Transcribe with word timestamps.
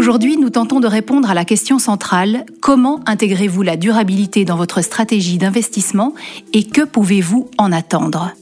Aujourd'hui, 0.00 0.38
nous 0.38 0.48
tentons 0.48 0.80
de 0.80 0.86
répondre 0.86 1.30
à 1.30 1.34
la 1.34 1.44
question 1.44 1.78
centrale, 1.78 2.46
comment 2.62 3.00
intégrez-vous 3.04 3.60
la 3.60 3.76
durabilité 3.76 4.46
dans 4.46 4.56
votre 4.56 4.80
stratégie 4.80 5.36
d'investissement 5.36 6.14
et 6.54 6.64
que 6.64 6.86
pouvez-vous 6.86 7.50
en 7.58 7.70
attendre? 7.70 8.32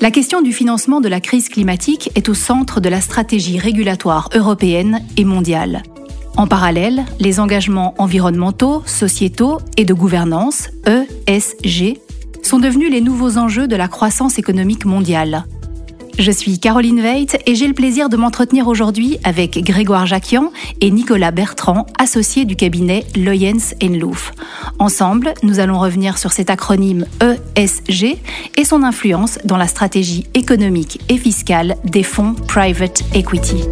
La 0.00 0.12
question 0.12 0.40
du 0.40 0.52
financement 0.52 1.00
de 1.00 1.08
la 1.08 1.20
crise 1.20 1.48
climatique 1.48 2.12
est 2.14 2.28
au 2.28 2.34
centre 2.34 2.80
de 2.80 2.88
la 2.88 3.00
stratégie 3.00 3.58
régulatoire 3.58 4.28
européenne 4.36 5.00
et 5.16 5.24
mondiale. 5.24 5.82
En 6.36 6.46
parallèle, 6.46 7.06
les 7.18 7.40
engagements 7.40 7.96
environnementaux, 7.98 8.84
sociétaux 8.86 9.58
et 9.76 9.84
de 9.84 9.94
gouvernance, 9.94 10.68
ESG, 10.86 11.98
sont 12.44 12.60
devenus 12.60 12.92
les 12.92 13.00
nouveaux 13.00 13.36
enjeux 13.36 13.66
de 13.66 13.74
la 13.74 13.88
croissance 13.88 14.38
économique 14.38 14.84
mondiale. 14.84 15.44
Je 16.18 16.30
suis 16.30 16.58
Caroline 16.58 17.00
Veit 17.00 17.38
et 17.46 17.54
j'ai 17.54 17.66
le 17.66 17.74
plaisir 17.74 18.08
de 18.08 18.16
m'entretenir 18.16 18.68
aujourd'hui 18.68 19.18
avec 19.24 19.58
Grégoire 19.64 20.06
Jacquian 20.06 20.52
et 20.80 20.90
Nicolas 20.90 21.30
Bertrand, 21.30 21.86
associés 21.98 22.44
du 22.44 22.54
cabinet 22.54 23.04
Loyens 23.16 23.74
Louf. 23.80 24.32
Ensemble, 24.78 25.34
nous 25.42 25.58
allons 25.58 25.78
revenir 25.78 26.18
sur 26.18 26.32
cet 26.32 26.50
acronyme 26.50 27.06
ESG 27.56 28.18
et 28.56 28.64
son 28.64 28.82
influence 28.82 29.38
dans 29.44 29.56
la 29.56 29.66
stratégie 29.66 30.26
économique 30.34 31.00
et 31.08 31.16
fiscale 31.16 31.76
des 31.84 32.02
fonds 32.02 32.34
private 32.34 33.02
equity. 33.14 33.64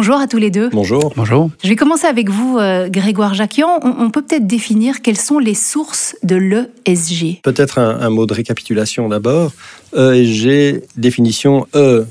Bonjour 0.00 0.16
à 0.16 0.26
tous 0.26 0.38
les 0.38 0.50
deux. 0.50 0.70
Bonjour. 0.70 1.12
Bonjour. 1.14 1.50
Je 1.62 1.68
vais 1.68 1.76
commencer 1.76 2.06
avec 2.06 2.30
vous, 2.30 2.56
euh, 2.56 2.88
Grégoire 2.88 3.34
Jacquian. 3.34 3.80
On, 3.82 4.10
peut 4.10 4.22
peut-être 4.22 4.46
définir 4.46 5.02
quelles 5.02 5.18
sont 5.18 5.38
les 5.38 5.52
sources 5.52 6.16
de 6.22 6.36
l'ESG. 6.36 7.42
Peut-être 7.42 7.76
un, 7.76 8.08
mot 8.08 8.24
de 8.24 8.32
récapitulation 8.32 9.10
d'abord. 9.10 9.52
ESG, 9.94 10.84
définition 10.96 11.66
E. 11.74 12.06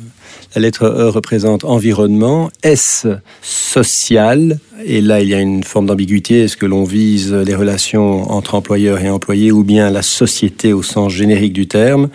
La 0.55 0.61
lettre 0.61 0.85
E 0.85 1.09
représente 1.09 1.63
environnement, 1.63 2.51
S 2.61 3.07
social, 3.41 4.59
et 4.85 5.01
là 5.01 5.21
il 5.21 5.29
y 5.29 5.33
a 5.33 5.39
une 5.39 5.63
forme 5.63 5.87
d'ambiguïté, 5.87 6.43
est-ce 6.43 6.57
que 6.57 6.67
l'on 6.67 6.83
vise 6.83 7.33
les 7.33 7.55
relations 7.55 8.31
entre 8.31 8.53
employeurs 8.53 8.99
et 8.99 9.09
employés 9.09 9.51
ou 9.51 9.63
bien 9.63 9.89
la 9.89 10.03
société 10.03 10.73
au 10.73 10.83
sens 10.83 11.11
générique 11.11 11.53
du 11.53 11.67
terme, 11.67 12.09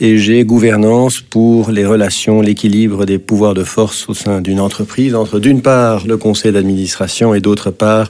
et 0.00 0.16
j'ai 0.16 0.44
gouvernance 0.44 1.20
pour 1.20 1.70
les 1.70 1.84
relations, 1.84 2.40
l'équilibre 2.40 3.04
des 3.04 3.18
pouvoirs 3.18 3.52
de 3.52 3.64
force 3.64 4.08
au 4.08 4.14
sein 4.14 4.40
d'une 4.40 4.58
entreprise 4.58 5.14
entre 5.14 5.38
d'une 5.38 5.60
part 5.60 6.06
le 6.06 6.16
conseil 6.16 6.52
d'administration 6.52 7.34
et 7.34 7.40
d'autre 7.40 7.70
part 7.70 8.08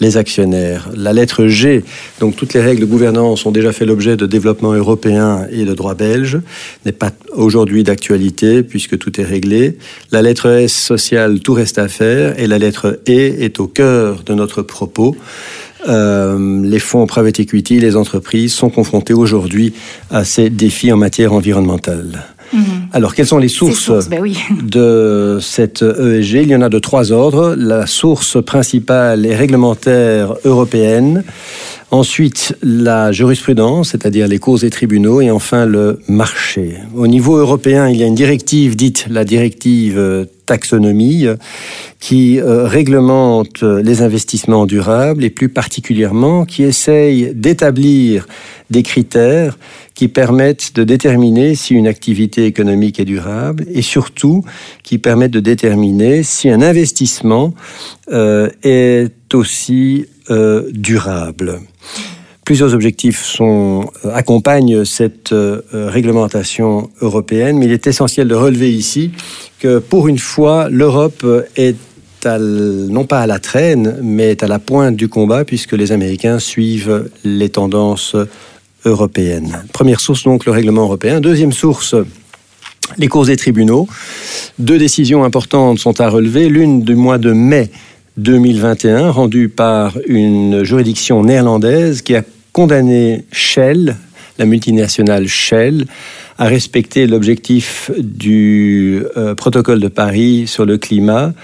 les 0.00 0.18
actionnaires. 0.18 0.90
La 0.94 1.14
lettre 1.14 1.46
G, 1.46 1.82
donc 2.20 2.36
toutes 2.36 2.52
les 2.52 2.60
règles 2.60 2.82
de 2.82 2.86
gouvernance 2.86 3.46
ont 3.46 3.52
déjà 3.52 3.72
fait 3.72 3.86
l'objet 3.86 4.18
de 4.18 4.26
développement 4.26 4.74
européen 4.74 5.46
et 5.50 5.64
de 5.64 5.72
droit 5.72 5.94
belge, 5.94 6.38
n'est 6.84 6.92
pas 6.92 7.10
aujourd'hui 7.32 7.84
d'actualité 7.84 8.62
puisque 8.62 8.98
tout 8.98 9.18
est 9.18 9.24
réglé. 9.24 9.78
La 10.12 10.20
lettre 10.20 10.46
S 10.46 10.74
sociale, 10.74 11.40
tout 11.40 11.54
reste 11.54 11.78
à 11.78 11.88
faire 11.88 12.38
et 12.38 12.46
la 12.46 12.58
lettre 12.58 13.00
E 13.08 13.42
est 13.42 13.60
au 13.60 13.66
cœur 13.66 14.24
de 14.24 14.34
notre 14.34 14.60
propos. 14.60 15.16
Euh, 15.88 16.62
les 16.62 16.78
fonds 16.78 17.06
private 17.06 17.40
equity, 17.40 17.80
les 17.80 17.96
entreprises 17.96 18.52
sont 18.52 18.70
confrontées 18.70 19.14
aujourd'hui 19.14 19.72
à 20.10 20.24
ces 20.24 20.50
défis 20.50 20.92
en 20.92 20.96
matière 20.96 21.32
environnementale. 21.32 22.24
Mhm. 22.52 22.62
Alors, 22.92 23.14
quelles 23.14 23.26
sont 23.26 23.38
les 23.38 23.48
sources, 23.48 24.08
ben 24.08 24.24
de 24.62 25.38
cette 25.40 25.82
ESG 25.82 26.42
Il 26.42 26.48
y 26.48 26.56
en 26.56 26.62
a 26.62 26.68
de 26.68 26.78
trois 26.78 27.12
ordres. 27.12 27.54
La 27.56 27.86
source 27.86 28.42
principale 28.44 29.24
est 29.24 29.36
réglementaire 29.36 30.34
européenne. 30.44 31.22
Ensuite, 31.92 32.56
la 32.62 33.12
jurisprudence, 33.12 33.90
c'est-à-dire 33.90 34.28
les 34.28 34.38
causes 34.38 34.64
et 34.64 34.70
tribunaux, 34.70 35.20
et 35.20 35.30
enfin 35.30 35.66
le 35.66 36.00
marché. 36.08 36.74
Au 36.94 37.06
niveau 37.06 37.36
européen, 37.36 37.88
il 37.88 37.96
y 37.96 38.02
a 38.02 38.06
une 38.06 38.14
directive 38.14 38.76
dite 38.76 39.06
la 39.10 39.24
directive 39.24 40.26
taxonomie 40.50 41.26
qui 42.00 42.40
euh, 42.40 42.66
réglemente 42.66 43.62
les 43.62 44.02
investissements 44.02 44.66
durables 44.66 45.22
et 45.22 45.30
plus 45.30 45.48
particulièrement 45.48 46.44
qui 46.44 46.64
essaye 46.64 47.32
d'établir 47.34 48.26
des 48.68 48.82
critères 48.82 49.56
qui 49.94 50.08
permettent 50.08 50.74
de 50.74 50.82
déterminer 50.82 51.54
si 51.54 51.74
une 51.74 51.86
activité 51.86 52.46
économique 52.46 52.98
est 52.98 53.04
durable 53.04 53.64
et 53.72 53.82
surtout 53.82 54.44
qui 54.82 54.98
permettent 54.98 55.30
de 55.30 55.40
déterminer 55.40 56.24
si 56.24 56.48
un 56.48 56.62
investissement 56.62 57.54
euh, 58.10 58.48
est 58.64 59.32
aussi 59.32 60.06
euh, 60.30 60.68
durable. 60.72 61.60
Plusieurs 62.50 62.74
objectifs 62.74 63.22
sont, 63.22 63.88
euh, 64.04 64.12
accompagnent 64.12 64.84
cette 64.84 65.30
euh, 65.30 65.62
réglementation 65.72 66.90
européenne, 67.00 67.56
mais 67.56 67.66
il 67.66 67.70
est 67.70 67.86
essentiel 67.86 68.26
de 68.26 68.34
relever 68.34 68.72
ici 68.72 69.12
que 69.60 69.78
pour 69.78 70.08
une 70.08 70.18
fois, 70.18 70.68
l'Europe 70.68 71.24
est 71.54 71.76
non 72.26 73.04
pas 73.04 73.20
à 73.20 73.28
la 73.28 73.38
traîne, 73.38 73.98
mais 74.02 74.32
est 74.32 74.42
à 74.42 74.48
la 74.48 74.58
pointe 74.58 74.96
du 74.96 75.06
combat, 75.06 75.44
puisque 75.44 75.74
les 75.74 75.92
Américains 75.92 76.40
suivent 76.40 77.08
les 77.22 77.50
tendances 77.50 78.16
européennes. 78.84 79.62
Première 79.72 80.00
source, 80.00 80.24
donc, 80.24 80.44
le 80.44 80.50
règlement 80.50 80.82
européen. 80.82 81.20
Deuxième 81.20 81.52
source, 81.52 81.94
les 82.98 83.06
cours 83.06 83.26
des 83.26 83.36
tribunaux. 83.36 83.86
Deux 84.58 84.76
décisions 84.78 85.22
importantes 85.22 85.78
sont 85.78 86.00
à 86.00 86.08
relever. 86.08 86.48
L'une 86.48 86.82
du 86.82 86.96
mois 86.96 87.18
de 87.18 87.30
mai 87.30 87.70
2021, 88.16 89.12
rendue 89.12 89.48
par 89.48 89.96
une 90.08 90.64
juridiction 90.64 91.22
néerlandaise 91.22 92.02
qui 92.02 92.16
a 92.16 92.24
condamné 92.52 93.24
Shell, 93.32 93.96
la 94.38 94.46
multinationale 94.46 95.26
Shell, 95.26 95.86
à 96.38 96.46
respecter 96.46 97.06
l'objectif 97.06 97.90
du 97.98 99.04
euh, 99.18 99.34
protocole 99.34 99.78
de 99.78 99.88
Paris 99.88 100.46
sur 100.46 100.64
le 100.64 100.78
climat 100.78 101.34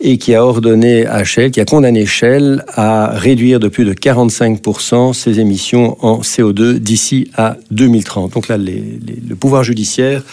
et 0.00 0.18
qui 0.18 0.34
a 0.34 0.44
ordonné 0.44 1.06
à 1.06 1.22
Shell, 1.22 1.52
qui 1.52 1.60
a 1.60 1.64
condamné 1.64 2.04
Shell 2.04 2.64
à 2.74 3.12
réduire 3.14 3.60
de 3.60 3.68
plus 3.68 3.84
de 3.84 3.94
45% 3.94 5.12
ses 5.12 5.38
émissions 5.38 5.96
en 6.04 6.22
CO2 6.22 6.78
d'ici 6.78 7.30
à 7.36 7.56
2030. 7.70 8.32
Donc 8.32 8.48
là, 8.48 8.58
le 8.58 9.36
pouvoir 9.36 9.62
judiciaire 9.62 10.24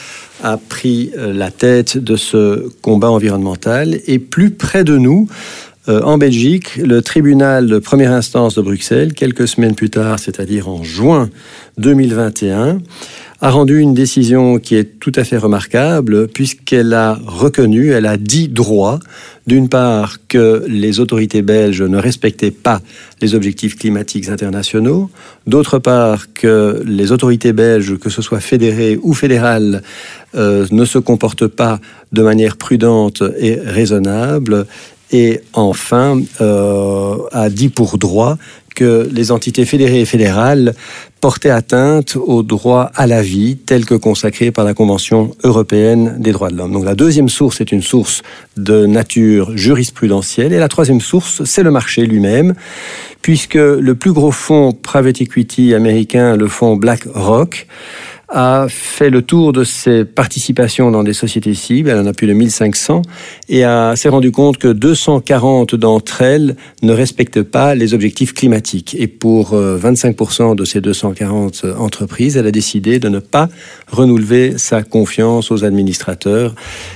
a 0.44 0.58
pris 0.58 1.12
euh, 1.18 1.34
la 1.34 1.52
tête 1.52 1.98
de 1.98 2.16
ce 2.16 2.70
combat 2.82 3.09
environnemental 3.09 4.00
et 4.08 4.20
plus 4.20 4.52
près 4.52 4.84
de 4.84 4.98
nous, 4.98 5.28
euh, 5.90 6.02
en 6.02 6.18
Belgique, 6.18 6.75
le 6.75 7.02
tribunal 7.02 7.68
de 7.68 7.80
première 7.80 8.12
instance 8.12 8.56
de 8.56 8.62
Bruxelles, 8.62 9.14
quelques 9.14 9.48
semaines 9.48 9.75
plus 9.75 9.90
tard, 9.90 10.20
c'est-à-dire 10.20 10.68
en 10.68 10.84
juin 10.84 11.30
2021, 11.78 12.80
a 13.40 13.50
rendu 13.52 13.80
une 13.80 13.94
décision 13.94 14.58
qui 14.58 14.76
est 14.76 15.00
tout 15.00 15.12
à 15.16 15.24
fait 15.24 15.38
remarquable 15.38 16.28
puisqu'elle 16.28 16.94
a 16.94 17.20
reconnu, 17.26 17.92
elle 17.92 18.08
a 18.08 18.18
dit 18.18 18.47
droit, 18.47 19.00
d'une 19.46 19.70
part 19.70 20.18
que 20.28 20.66
les 20.68 21.00
autorités 21.00 21.44
belges 21.44 21.84
ne 21.84 21.97
respectaient 21.97 22.52
pas 22.52 22.81
les 23.22 23.36
objectifs 23.36 23.78
climatiques 23.78 24.28
internationaux, 24.28 25.09
d'autre 25.46 25.80
part 25.80 26.34
que 26.34 26.84
les 26.86 27.12
autorités 27.12 27.53
belges, 27.53 27.97
que 27.97 28.09
ce 28.09 28.22
soit 28.22 28.40
fédérées 28.40 29.00
ou 29.02 29.14
fédérales, 29.14 29.84
euh, 30.36 30.66
ne 30.72 30.84
se 30.84 30.97
comportent 30.97 31.47
pas 31.47 31.80
de 32.12 32.24
manière 32.24 32.58
prudente 32.58 33.24
et 33.40 33.56
raisonnable, 33.56 34.66
et 35.12 35.41
enfin 35.53 36.19
euh, 36.41 37.18
a 37.31 37.50
dit 37.50 37.69
pour 37.69 37.97
droit 37.97 38.38
que 38.78 39.09
les 39.12 39.31
entités 39.31 39.66
fédérées 39.66 40.01
et 40.01 40.06
fédérales 40.06 40.75
portaient 41.19 41.50
atteinte 41.50 42.16
au 42.16 42.44
droit 42.44 42.91
à 42.94 43.07
la 43.07 43.23
vie 43.23 43.57
tel 43.57 43.85
que 43.85 43.96
consacré 43.96 44.51
par 44.51 44.66
la 44.66 44.75
Convention 44.75 45.35
européenne 45.44 46.17
des 46.19 46.31
droits 46.31 46.51
de 46.51 46.57
l'homme. 46.57 46.73
Donc 46.73 46.85
la 46.85 46.94
deuxième 46.94 47.28
source 47.28 47.59
est 47.59 47.72
une 47.72 47.81
source 47.81 48.22
de 48.56 48.85
nature 48.85 49.57
jurisprudentielle 49.57 50.53
et 50.53 50.59
la 50.59 50.67
troisième 50.67 51.01
source, 51.01 51.44
c'est 51.44 51.63
le 51.63 51.72
marché 51.72 52.06
lui-même, 52.06 52.53
puisque 53.23 53.56
le 53.56 53.96
plus 53.96 54.13
gros 54.13 54.31
fonds 54.31 54.73
private 54.73 55.22
equity 55.22 55.73
américain, 55.73 56.35
le 56.35 56.47
fonds 56.47 56.75
BlackRock, 56.75 57.66
a 58.30 58.68
fait 58.70 59.10
le 59.10 59.22
tour 59.22 59.54
de 59.54 59.64
ses 59.64 60.04
participations 60.04 60.92
dans 60.92 61.04
des 61.04 61.14
sociétés 61.14 61.54
cibles, 61.54 61.90
elle 61.90 62.00
en 62.00 62.06
a 62.06 62.14
plus 62.14 62.28
de 62.28 62.34
1500, 62.34 63.02
et 63.50 63.64
s'est 63.96 64.09
rendu 64.09 64.32
compte 64.32 64.58
que 64.58 64.68
240 64.68 65.76
d'entre 65.76 66.22
elles 66.22 66.56
ne 66.82 66.91
respectent 66.91 67.44
pas 67.44 67.74
les 67.76 67.94
objectifs 67.94 68.34
climatiques. 68.34 68.96
Et 69.00 69.08
pour 69.08 69.56
25% 69.56 70.52
euh, 70.52 70.56
de 70.56 70.66
ces 70.66 70.82
240 70.82 71.66
entreprises, 71.79 72.35
elle 72.35 72.47
a 72.47 72.52
décidé 72.52 73.00
de 73.00 73.08
ne 73.08 73.20
pas 73.20 73.47
renouveler 73.90 74.58
sa 74.58 74.84
confiance 74.84 75.52
aux 75.52 75.64
administrateurs, 75.64 76.53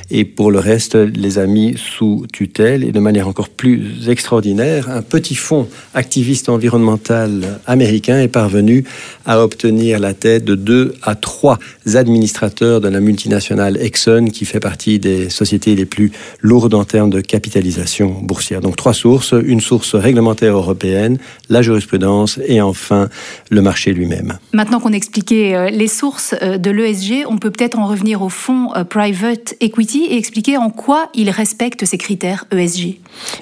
et 0.10 0.26
pour 0.26 0.52
le 0.52 0.60
reste, 0.60 0.96
les 0.96 1.40
a 1.40 1.48
mis 1.48 1.76
sous 1.78 2.26
tutelle, 2.34 2.84
et 2.84 2.92
de 2.92 3.00
manière 3.00 3.30
encore 3.30 3.50
plus 3.50 4.10
extraordinaire, 4.10 4.90
un 4.90 5.02
petit 5.02 5.36
fonds 5.36 5.70
activiste 5.94 6.50
environnemental 6.50 7.60
américain 7.68 8.20
est 8.20 8.28
parvenu 8.28 8.84
à 9.26 9.42
obtenir 9.42 10.00
la 10.00 10.14
tête 10.14 10.44
de 10.44 10.56
2 10.56 10.96
à 11.04 11.16
trois 11.22 11.60
administrateurs 11.94 12.82
de 12.82 12.88
la 12.90 13.00
multinationale 13.00 13.78
Exxon, 13.78 14.26
qui 14.26 14.46
fait 14.46 14.60
partie 14.60 15.00
des 15.00 15.30
sociétés 15.30 15.76
les 15.76 15.86
plus 15.86 16.12
lourdes 16.42 16.74
en 16.74 16.84
termes 16.84 17.10
de 17.10 17.22
capitalisation 17.22 18.10
boursière. 18.22 18.62
Donc 18.62 18.76
trois 18.76 18.94
sources, 18.94 19.34
une 19.44 19.62
source 19.62 19.96
réglementaire 19.96 20.56
européenne, 20.56 21.18
la 21.50 21.62
jurisprudence 21.62 22.40
et 22.46 22.62
enfin 22.62 23.10
le 23.50 23.62
marché 23.62 23.94
lui-même. 23.94 24.38
Maintenant 24.54 24.80
qu'on 24.80 24.94
a 24.94 24.96
expliqué 24.96 25.56
euh, 25.56 25.70
les 25.70 25.88
sources 25.88 26.36
euh, 26.42 26.58
de 26.58 26.72
l'ESG, 26.72 27.26
on 27.28 27.38
peut 27.38 27.52
peut-être 27.52 27.80
en 27.80 27.88
revenir 27.88 28.22
au 28.22 28.30
fonds 28.30 28.74
euh, 28.76 28.84
private 28.84 29.56
equity 29.60 30.06
et 30.06 30.18
expliquer 30.18 30.58
en 30.58 30.70
quoi 30.70 31.10
il 31.14 31.30
respecte 31.30 31.86
ces 31.86 31.98
critères 31.98 32.46
ESG. 32.52 33.00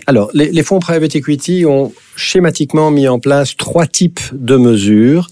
Alors, 0.07 0.29
les, 0.33 0.51
les 0.51 0.63
fonds 0.63 0.79
private 0.79 1.15
equity 1.15 1.65
ont 1.65 1.91
schématiquement 2.19 2.91
mis 2.91 3.07
en 3.07 3.19
place 3.19 3.55
trois 3.55 3.87
types 3.87 4.19
de 4.33 4.57
mesures. 4.57 5.27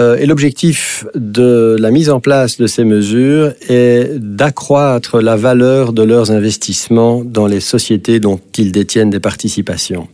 Euh, 0.00 0.16
et 0.16 0.26
l'objectif 0.26 1.06
de 1.14 1.76
la 1.78 1.90
mise 1.90 2.10
en 2.10 2.20
place 2.20 2.58
de 2.58 2.66
ces 2.66 2.84
mesures 2.84 3.52
est 3.68 4.18
d'accroître 4.18 5.20
la 5.20 5.36
valeur 5.36 5.92
de 5.92 6.02
leurs 6.02 6.30
investissements 6.30 7.22
dans 7.24 7.46
les 7.46 7.60
sociétés 7.60 8.20
dont 8.20 8.40
ils 8.58 8.72
détiennent 8.72 9.10
des 9.10 9.20
participations. 9.20 10.08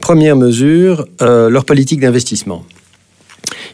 Première 0.00 0.36
mesure, 0.36 1.06
euh, 1.22 1.50
leur 1.50 1.64
politique 1.64 2.00
d'investissement. 2.00 2.64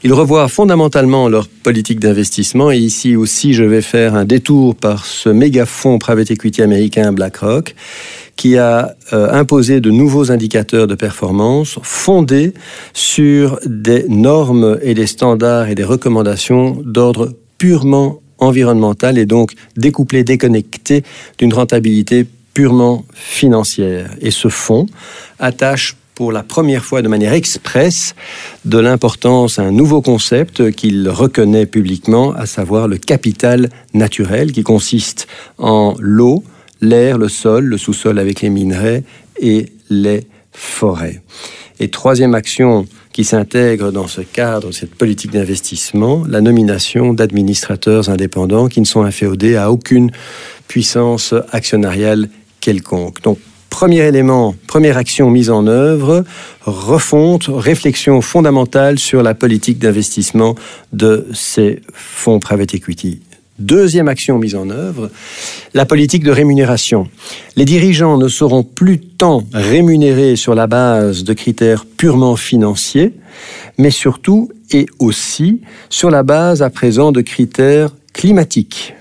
Ils 0.02 0.12
revoient 0.12 0.48
fondamentalement 0.48 1.28
leur 1.28 1.48
politique 1.48 1.98
d'investissement 1.98 2.70
et 2.70 2.78
ici 2.78 3.16
aussi 3.16 3.54
je 3.54 3.64
vais 3.64 3.82
faire 3.82 4.14
un 4.14 4.24
détour 4.24 4.74
par 4.74 5.06
ce 5.06 5.28
méga 5.28 5.66
fonds 5.66 5.98
private 5.98 6.30
equity 6.30 6.62
américain 6.62 7.12
BlackRock 7.12 7.74
qui 8.36 8.58
a 8.58 8.94
euh, 9.12 9.32
imposé 9.32 9.80
de 9.80 9.90
nouveaux 9.90 10.30
indicateurs 10.30 10.86
de 10.86 10.94
performance 10.94 11.78
fondés 11.82 12.54
sur 12.92 13.58
des 13.66 14.06
normes 14.08 14.78
et 14.82 14.94
des 14.94 15.06
standards 15.06 15.68
et 15.68 15.74
des 15.74 15.84
recommandations 15.84 16.76
d'ordre 16.84 17.32
purement 17.58 18.20
environnemental 18.38 19.18
et 19.18 19.26
donc 19.26 19.52
découplés, 19.76 20.24
déconnectés 20.24 21.04
d'une 21.38 21.54
rentabilité 21.54 22.26
purement 22.52 23.04
financière. 23.12 24.10
Et 24.20 24.30
ce 24.30 24.48
fonds 24.48 24.86
attache 25.38 25.96
pour 26.14 26.30
la 26.30 26.42
première 26.42 26.84
fois 26.84 27.02
de 27.02 27.08
manière 27.08 27.32
expresse 27.32 28.14
de 28.64 28.78
l'importance 28.78 29.58
à 29.58 29.62
un 29.62 29.72
nouveau 29.72 30.00
concept 30.00 30.70
qu'il 30.72 31.08
reconnaît 31.08 31.66
publiquement, 31.66 32.32
à 32.32 32.46
savoir 32.46 32.86
le 32.86 32.98
capital 32.98 33.68
naturel, 33.94 34.52
qui 34.52 34.62
consiste 34.62 35.26
en 35.58 35.96
l'eau, 35.98 36.44
l'air, 36.84 37.18
le 37.18 37.28
sol, 37.28 37.64
le 37.64 37.78
sous-sol 37.78 38.18
avec 38.18 38.42
les 38.42 38.50
minerais 38.50 39.02
et 39.40 39.66
les 39.90 40.26
forêts. 40.52 41.20
Et 41.80 41.88
troisième 41.88 42.34
action 42.34 42.86
qui 43.12 43.24
s'intègre 43.24 43.92
dans 43.92 44.06
ce 44.06 44.20
cadre, 44.20 44.72
cette 44.72 44.94
politique 44.94 45.30
d'investissement, 45.30 46.24
la 46.28 46.40
nomination 46.40 47.12
d'administrateurs 47.12 48.10
indépendants 48.10 48.68
qui 48.68 48.80
ne 48.80 48.86
sont 48.86 49.02
inféodés 49.02 49.56
à 49.56 49.70
aucune 49.70 50.10
puissance 50.68 51.34
actionnariale 51.52 52.28
quelconque. 52.60 53.22
Donc, 53.22 53.38
premier 53.70 54.06
élément, 54.06 54.54
première 54.66 54.96
action 54.96 55.30
mise 55.30 55.50
en 55.50 55.66
œuvre, 55.66 56.24
refonte, 56.62 57.46
réflexion 57.48 58.20
fondamentale 58.20 58.98
sur 58.98 59.22
la 59.22 59.34
politique 59.34 59.78
d'investissement 59.78 60.54
de 60.92 61.26
ces 61.32 61.82
fonds 61.92 62.40
private 62.40 62.74
equity. 62.74 63.20
Deuxième 63.60 64.08
action 64.08 64.36
mise 64.38 64.56
en 64.56 64.68
œuvre, 64.68 65.10
la 65.74 65.86
politique 65.86 66.24
de 66.24 66.32
rémunération. 66.32 67.06
Les 67.54 67.64
dirigeants 67.64 68.18
ne 68.18 68.26
seront 68.26 68.64
plus 68.64 68.98
tant 68.98 69.44
rémunérés 69.52 70.34
sur 70.34 70.56
la 70.56 70.66
base 70.66 71.22
de 71.22 71.32
critères 71.34 71.86
purement 71.86 72.34
financiers, 72.34 73.12
mais 73.78 73.92
surtout 73.92 74.50
et 74.72 74.86
aussi 74.98 75.60
sur 75.88 76.10
la 76.10 76.24
base 76.24 76.62
à 76.62 76.70
présent 76.70 77.12
de 77.12 77.20
critères 77.20 77.90
climatiques. 78.12 78.94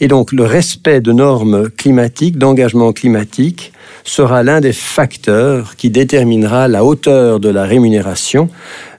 Et 0.00 0.08
donc 0.08 0.32
le 0.32 0.44
respect 0.44 1.02
de 1.02 1.12
normes 1.12 1.68
climatiques, 1.68 2.38
d'engagement 2.38 2.94
climatique, 2.94 3.74
sera 4.02 4.42
l'un 4.42 4.62
des 4.62 4.72
facteurs 4.72 5.76
qui 5.76 5.90
déterminera 5.90 6.68
la 6.68 6.84
hauteur 6.86 7.38
de 7.38 7.50
la 7.50 7.64
rémunération 7.64 8.48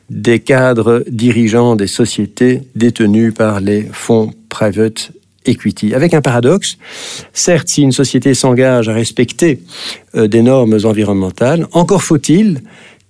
des 0.10 0.40
cadres 0.40 1.04
dirigeants 1.10 1.76
des 1.76 1.88
sociétés 1.88 2.62
détenues 2.76 3.32
par 3.32 3.60
les 3.60 3.84
fonds 3.92 4.32
private 4.50 5.12
equity. 5.46 5.94
Avec 5.94 6.14
un 6.14 6.22
paradoxe, 6.22 6.78
certes, 7.34 7.70
si 7.70 7.82
une 7.82 7.92
société 7.92 8.34
s'engage 8.34 8.90
à 8.90 8.94
respecter 8.94 9.60
euh, 10.16 10.28
des 10.28 10.42
normes 10.42 10.78
environnementales, 10.84 11.68
encore 11.72 12.04
faut-il 12.04 12.62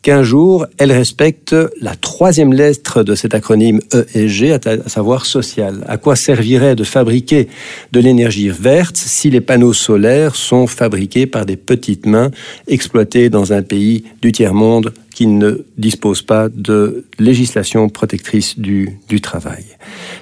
qu'un 0.01 0.23
jour, 0.23 0.65
elle 0.77 0.93
respecte 0.93 1.53
la 1.81 1.95
troisième 1.95 2.53
lettre 2.53 3.03
de 3.03 3.15
cet 3.15 3.35
acronyme 3.35 3.81
ESG, 4.15 4.51
à 4.65 4.89
savoir 4.89 5.25
social. 5.25 5.83
À 5.87 5.97
quoi 5.97 6.15
servirait 6.15 6.75
de 6.75 6.85
fabriquer 6.85 7.49
de 7.91 7.99
l'énergie 7.99 8.49
verte 8.49 8.95
si 8.95 9.29
les 9.29 9.41
panneaux 9.41 9.73
solaires 9.73 10.35
sont 10.35 10.67
fabriqués 10.67 11.25
par 11.25 11.45
des 11.45 11.57
petites 11.57 12.05
mains 12.05 12.31
exploitées 12.67 13.29
dans 13.29 13.51
un 13.51 13.61
pays 13.61 14.05
du 14.21 14.31
tiers-monde 14.31 14.93
qui 15.19 15.27
ne 15.27 15.65
dispose 15.77 16.21
pas 16.21 16.47
de 16.47 17.03
législation 17.19 17.89
protectrice 17.89 18.57
du, 18.57 18.99
du 19.09 19.19
travail. 19.19 19.65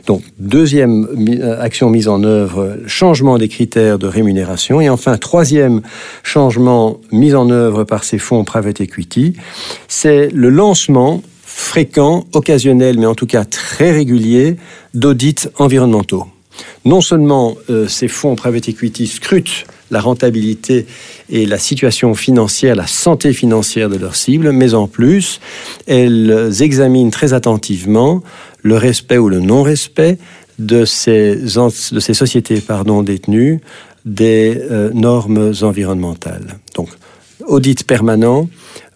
Donc, 0.08 0.24
deuxième 0.40 1.08
euh, 1.40 1.62
action 1.62 1.92
mise 1.92 2.08
en 2.08 2.24
œuvre, 2.24 2.80
changement 2.88 3.38
des 3.38 3.48
critères 3.48 4.00
de 4.00 4.08
rémunération. 4.08 4.82
Et 4.82 4.90
enfin, 4.90 5.16
troisième 5.18 5.84
changement 6.24 7.00
mis 7.12 7.36
en 7.36 7.52
œuvre 7.52 7.84
par 7.84 8.04
ces 8.04 8.18
fonds 8.18 8.44
private 8.44 8.82
equity, 8.82 9.36
c'est 9.88 10.30
le 10.34 10.50
lancement 10.50 11.22
fréquent, 11.44 12.26
occasionnel, 12.34 12.98
mais 12.98 13.06
en 13.06 13.14
tout 13.14 13.28
cas 13.28 13.46
très 13.46 13.92
régulier, 13.92 14.58
d'audits 14.96 15.48
environnementaux. 15.60 16.26
Non 16.86 17.02
seulement 17.02 17.56
euh, 17.70 17.88
ces 17.88 18.08
fonds 18.08 18.36
private 18.36 18.68
equity 18.68 19.06
scrutent 19.06 19.68
la 19.92 20.00
rentabilité 20.00 20.86
et 21.30 21.46
la 21.46 21.58
situation 21.58 22.14
financière, 22.14 22.76
la 22.76 22.88
santé 22.88 23.34
financière 23.34 23.90
de 23.90 23.98
leurs 23.98 24.16
cibles, 24.16 24.52
mais 24.52 24.74
en 24.74 24.88
plus, 24.88 25.40
elles 25.86 26.52
examinent 26.62 27.12
très 27.12 27.34
attentivement 27.34 28.22
le 28.64 28.76
respect 28.76 29.18
ou 29.18 29.30
le 29.30 29.40
non-respect 29.40 30.18
de 30.60 30.86
ces, 30.86 31.36
de 31.36 32.00
ces 32.00 32.14
sociétés 32.14 32.62
pardon, 32.62 33.04
détenues 33.04 33.62
des 34.06 34.60
euh, 34.72 34.90
normes 34.94 35.54
environnementales. 35.62 36.58
Donc, 36.76 36.90
audit 37.46 37.84
permanent, 37.86 38.50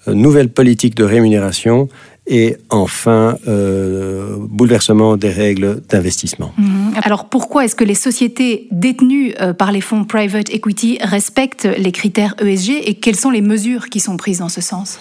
euh, 0.07 0.13
nouvelle 0.13 0.49
politique 0.49 0.95
de 0.95 1.03
rémunération 1.03 1.89
et 2.31 2.55
enfin 2.69 3.37
euh, 3.49 4.37
bouleversement 4.39 5.17
des 5.17 5.29
règles 5.29 5.81
d'investissement. 5.89 6.53
Mhm. 6.57 6.93
Alors 7.03 7.25
pourquoi 7.25 7.65
est-ce 7.65 7.75
que 7.75 7.83
les 7.83 7.93
sociétés 7.93 8.67
détenues 8.71 9.33
euh, 9.41 9.51
par 9.53 9.73
les 9.73 9.81
fonds 9.81 10.05
private 10.05 10.49
equity 10.49 10.97
respectent 11.01 11.67
les 11.77 11.91
critères 11.91 12.33
ESG 12.39 12.81
et 12.85 12.93
quelles 12.95 13.17
sont 13.17 13.31
les 13.31 13.41
mesures 13.41 13.89
qui 13.89 13.99
sont 13.99 14.15
prises 14.15 14.39
dans 14.39 14.49
ce 14.49 14.61
sens? 14.61 14.97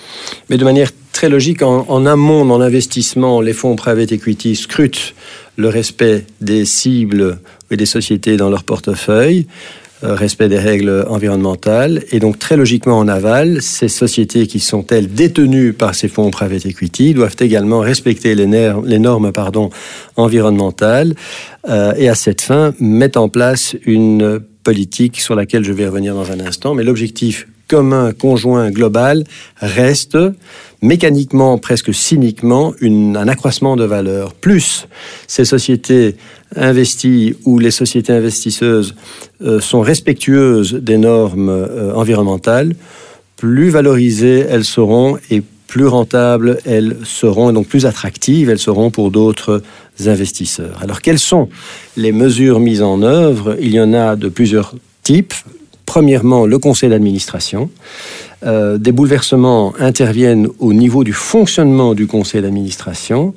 Mais 0.51 0.57
de 0.57 0.65
manière 0.65 0.91
très 1.13 1.29
logique, 1.29 1.63
en, 1.63 1.87
en 1.89 2.05
amont 2.05 2.45
dans 2.45 2.59
l'investissement, 2.59 3.41
les 3.41 3.53
fonds 3.53 3.77
private 3.77 4.11
equity 4.11 4.57
scrutent 4.57 5.15
le 5.57 5.69
respect 5.69 6.27
des 6.41 6.65
cibles 6.65 7.39
et 7.71 7.77
des 7.77 7.87
sociétés 7.87 8.37
dans 8.37 8.51
leur 8.51 8.65
portefeuille. 8.65 9.47
Euh, 10.03 10.15
respect 10.15 10.49
des 10.49 10.59
règles 10.59 11.05
environnementales. 11.11 12.05
Et 12.11 12.21
donc, 12.21 12.39
très 12.39 12.57
logiquement, 12.57 12.99
en 12.99 13.07
aval, 13.07 13.61
ces 13.61 13.89
sociétés 13.89 14.47
qui 14.47 14.59
sont, 14.59 14.87
elles, 14.91 15.13
détenues 15.13 15.75
par 15.75 15.95
ces 15.95 16.09
fonds 16.09 16.31
private 16.31 16.65
equity 16.65 17.13
doivent 17.13 17.37
également 17.39 17.81
respecter 17.81 18.35
les, 18.35 18.47
normes 18.47 19.31
pardon, 19.31 19.69
environnementales 20.17 21.15
euh, 21.69 21.93
et, 21.99 22.09
à 22.09 22.15
cette 22.15 22.41
fin, 22.41 22.73
mettre 22.81 23.21
en 23.21 23.29
place 23.29 23.77
une 23.85 24.41
politique 24.63 25.21
sur 25.21 25.35
laquelle 25.35 25.65
je 25.65 25.73
vais 25.75 25.87
revenir 25.87 26.15
dans 26.15 26.33
un 26.33 26.41
instant. 26.41 26.73
Mais 26.73 26.83
l'objectif 26.83 27.47
commun, 27.69 28.13
conjoint, 28.13 28.71
global 28.71 29.25
reste 29.61 30.17
mécaniquement, 30.83 31.59
presque 31.59 31.93
cyniquement, 31.93 32.75
un 32.83 33.29
accroissement 33.29 33.77
de 33.77 33.85
valeur. 33.85 34.35
Plus 34.35 34.89
ces 35.27 35.45
sociétés 35.45 36.17
investies 36.57 37.35
ou 37.45 37.59
les 37.59 37.71
sociétés 37.71 38.13
investisseuses 38.13 38.95
euh, 39.43 39.61
sont 39.61 39.81
respectueuses 39.81 40.75
des 40.75 40.99
normes 40.99 41.49
euh, 41.49 41.95
environnementales, 41.95 42.75
plus 43.37 43.71
valorisées 43.71 44.45
elles 44.49 44.65
seront 44.65 45.19
et 45.31 45.43
plus 45.67 45.87
rentables 45.87 46.59
elles 46.65 46.97
seront, 47.05 47.51
et 47.51 47.53
donc 47.53 47.69
plus 47.69 47.87
attractives 47.87 48.51
elles 48.51 48.59
seront 48.59 48.91
pour 48.91 49.11
d'autres 49.11 49.63
investisseurs. 50.07 50.79
Alors 50.83 51.01
quelles 51.01 51.21
sont 51.21 51.49
les 51.97 52.13
mesures 52.13 52.59
mises 52.59 52.83
en 52.83 53.03
œuvre? 53.03 53.57
Il 53.61 53.73
y 53.73 53.81
en 53.81 53.93
a 53.93 54.17
de 54.17 54.29
plusieurs 54.29 54.75
types. 55.03 55.35
Premièrement, 55.87 56.47
le 56.47 56.59
conseil 56.59 56.91
d'administration. 56.91 57.71
Euh, 58.43 58.79
des 58.79 58.93
bouleversements 58.93 59.75
interviennent 59.79 60.49
au 60.59 60.73
niveau 60.73 61.05
du 61.05 61.13
fonctionnement 61.13 61.95
du 61.95 62.07
conseil 62.07 62.41
d'administration. 62.41 63.35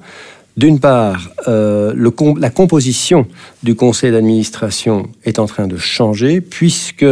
D'une 0.55 0.79
part, 0.79 1.31
euh, 1.47 1.93
la 2.37 2.49
composition 2.51 3.25
du 3.63 3.73
conseil 3.73 4.11
d'administration 4.11 5.09
est 5.25 5.39
en 5.39 5.47
train 5.47 5.65
de 5.65 5.77
changer 5.77 6.41
puisque 6.41 7.05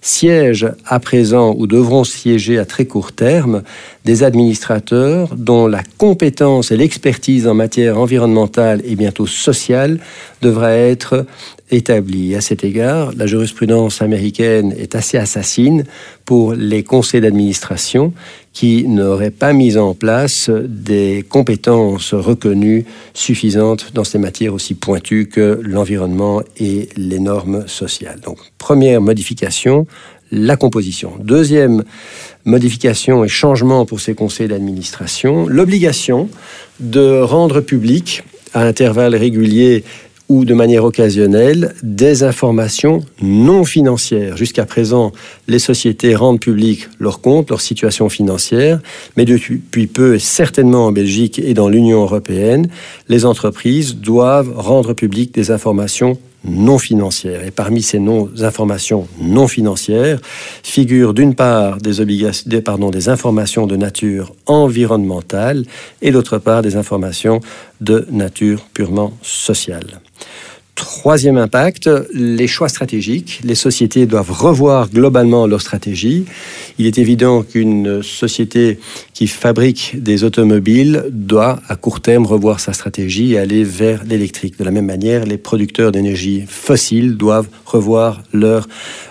siègent 0.00 0.72
à 0.84 0.98
présent 0.98 1.54
ou 1.56 1.68
devront 1.68 2.02
siéger 2.02 2.58
à 2.58 2.64
très 2.64 2.86
court 2.86 3.12
terme 3.12 3.62
des 4.04 4.24
administrateurs 4.24 5.36
dont 5.36 5.68
la 5.68 5.82
compétence 5.98 6.72
et 6.72 6.76
l'expertise 6.76 7.46
en 7.46 7.54
matière 7.54 7.98
environnementale 7.98 8.82
et 8.84 8.96
bientôt 8.96 9.28
sociale 9.28 10.00
devraient 10.42 10.90
être 10.90 11.24
établie. 11.70 12.34
À 12.34 12.40
cet 12.40 12.64
égard, 12.64 13.12
la 13.16 13.26
jurisprudence 13.26 14.02
américaine 14.02 14.74
est 14.76 14.96
assez 14.96 15.18
assassine 15.18 15.84
pour 16.28 16.52
les 16.52 16.82
conseils 16.82 17.22
d'administration 17.22 18.12
qui 18.52 18.86
n'auraient 18.86 19.30
pas 19.30 19.54
mis 19.54 19.78
en 19.78 19.94
place 19.94 20.50
des 20.50 21.24
compétences 21.26 22.12
reconnues 22.12 22.84
suffisantes 23.14 23.92
dans 23.94 24.04
ces 24.04 24.18
matières 24.18 24.52
aussi 24.52 24.74
pointues 24.74 25.30
que 25.32 25.58
l'environnement 25.62 26.42
et 26.58 26.90
les 26.98 27.18
normes 27.18 27.66
sociales. 27.66 28.20
Donc, 28.20 28.36
première 28.58 29.00
modification, 29.00 29.86
la 30.30 30.56
composition. 30.56 31.12
Deuxième 31.18 31.82
modification 32.44 33.24
et 33.24 33.28
changement 33.28 33.86
pour 33.86 33.98
ces 33.98 34.14
conseils 34.14 34.48
d'administration, 34.48 35.46
l'obligation 35.46 36.28
de 36.78 37.22
rendre 37.22 37.62
public 37.62 38.22
à 38.52 38.64
intervalles 38.64 39.16
réguliers 39.16 39.82
ou 40.28 40.44
de 40.44 40.54
manière 40.54 40.84
occasionnelle 40.84 41.74
des 41.82 42.22
informations 42.22 43.04
non 43.22 43.64
financières. 43.64 44.36
Jusqu'à 44.36 44.66
présent, 44.66 45.12
les 45.46 45.58
sociétés 45.58 46.14
rendent 46.14 46.40
public 46.40 46.88
leurs 46.98 47.20
comptes, 47.20 47.50
leur 47.50 47.60
situation 47.60 48.08
financière, 48.08 48.80
mais 49.16 49.24
depuis 49.24 49.86
peu, 49.86 50.18
certainement 50.18 50.86
en 50.86 50.92
Belgique 50.92 51.38
et 51.38 51.54
dans 51.54 51.68
l'Union 51.68 52.02
européenne, 52.02 52.68
les 53.08 53.24
entreprises 53.24 53.96
doivent 53.96 54.52
rendre 54.54 54.92
public 54.92 55.32
des 55.32 55.50
informations 55.50 56.18
non 56.44 56.78
financières. 56.78 57.44
Et 57.44 57.50
parmi 57.50 57.82
ces 57.82 57.98
non 57.98 58.30
informations 58.40 59.08
non 59.20 59.48
financières 59.48 60.20
figurent 60.62 61.14
d'une 61.14 61.34
part 61.34 61.78
des, 61.78 62.00
obligations, 62.00 62.48
pardon, 62.64 62.90
des 62.90 63.08
informations 63.08 63.66
de 63.66 63.76
nature 63.76 64.34
environnementale 64.46 65.64
et 66.02 66.10
d'autre 66.10 66.38
part 66.38 66.62
des 66.62 66.76
informations 66.76 67.40
de 67.80 68.06
nature 68.10 68.66
purement 68.72 69.12
sociale. 69.22 70.00
Troisième 70.78 71.38
impact, 71.38 71.90
les 72.14 72.46
choix 72.46 72.68
stratégiques. 72.68 73.40
Les 73.42 73.56
sociétés 73.56 74.06
doivent 74.06 74.30
revoir 74.30 74.88
globalement 74.88 75.48
leur 75.48 75.60
stratégie. 75.60 76.24
Il 76.78 76.86
est 76.86 76.98
évident 76.98 77.42
qu'une 77.42 78.00
société 78.04 78.78
qui 79.12 79.26
fabrique 79.26 80.00
des 80.00 80.22
automobiles 80.22 81.06
doit 81.10 81.58
à 81.66 81.74
court 81.74 82.00
terme 82.00 82.26
revoir 82.26 82.60
sa 82.60 82.72
stratégie 82.72 83.32
et 83.32 83.38
aller 83.38 83.64
vers 83.64 84.04
l'électrique. 84.04 84.56
De 84.56 84.62
la 84.62 84.70
même 84.70 84.86
manière, 84.86 85.26
les 85.26 85.36
producteurs 85.36 85.90
d'énergie 85.90 86.44
fossile 86.46 87.16
doivent 87.16 87.48
revoir 87.66 88.22
leur 88.32 88.68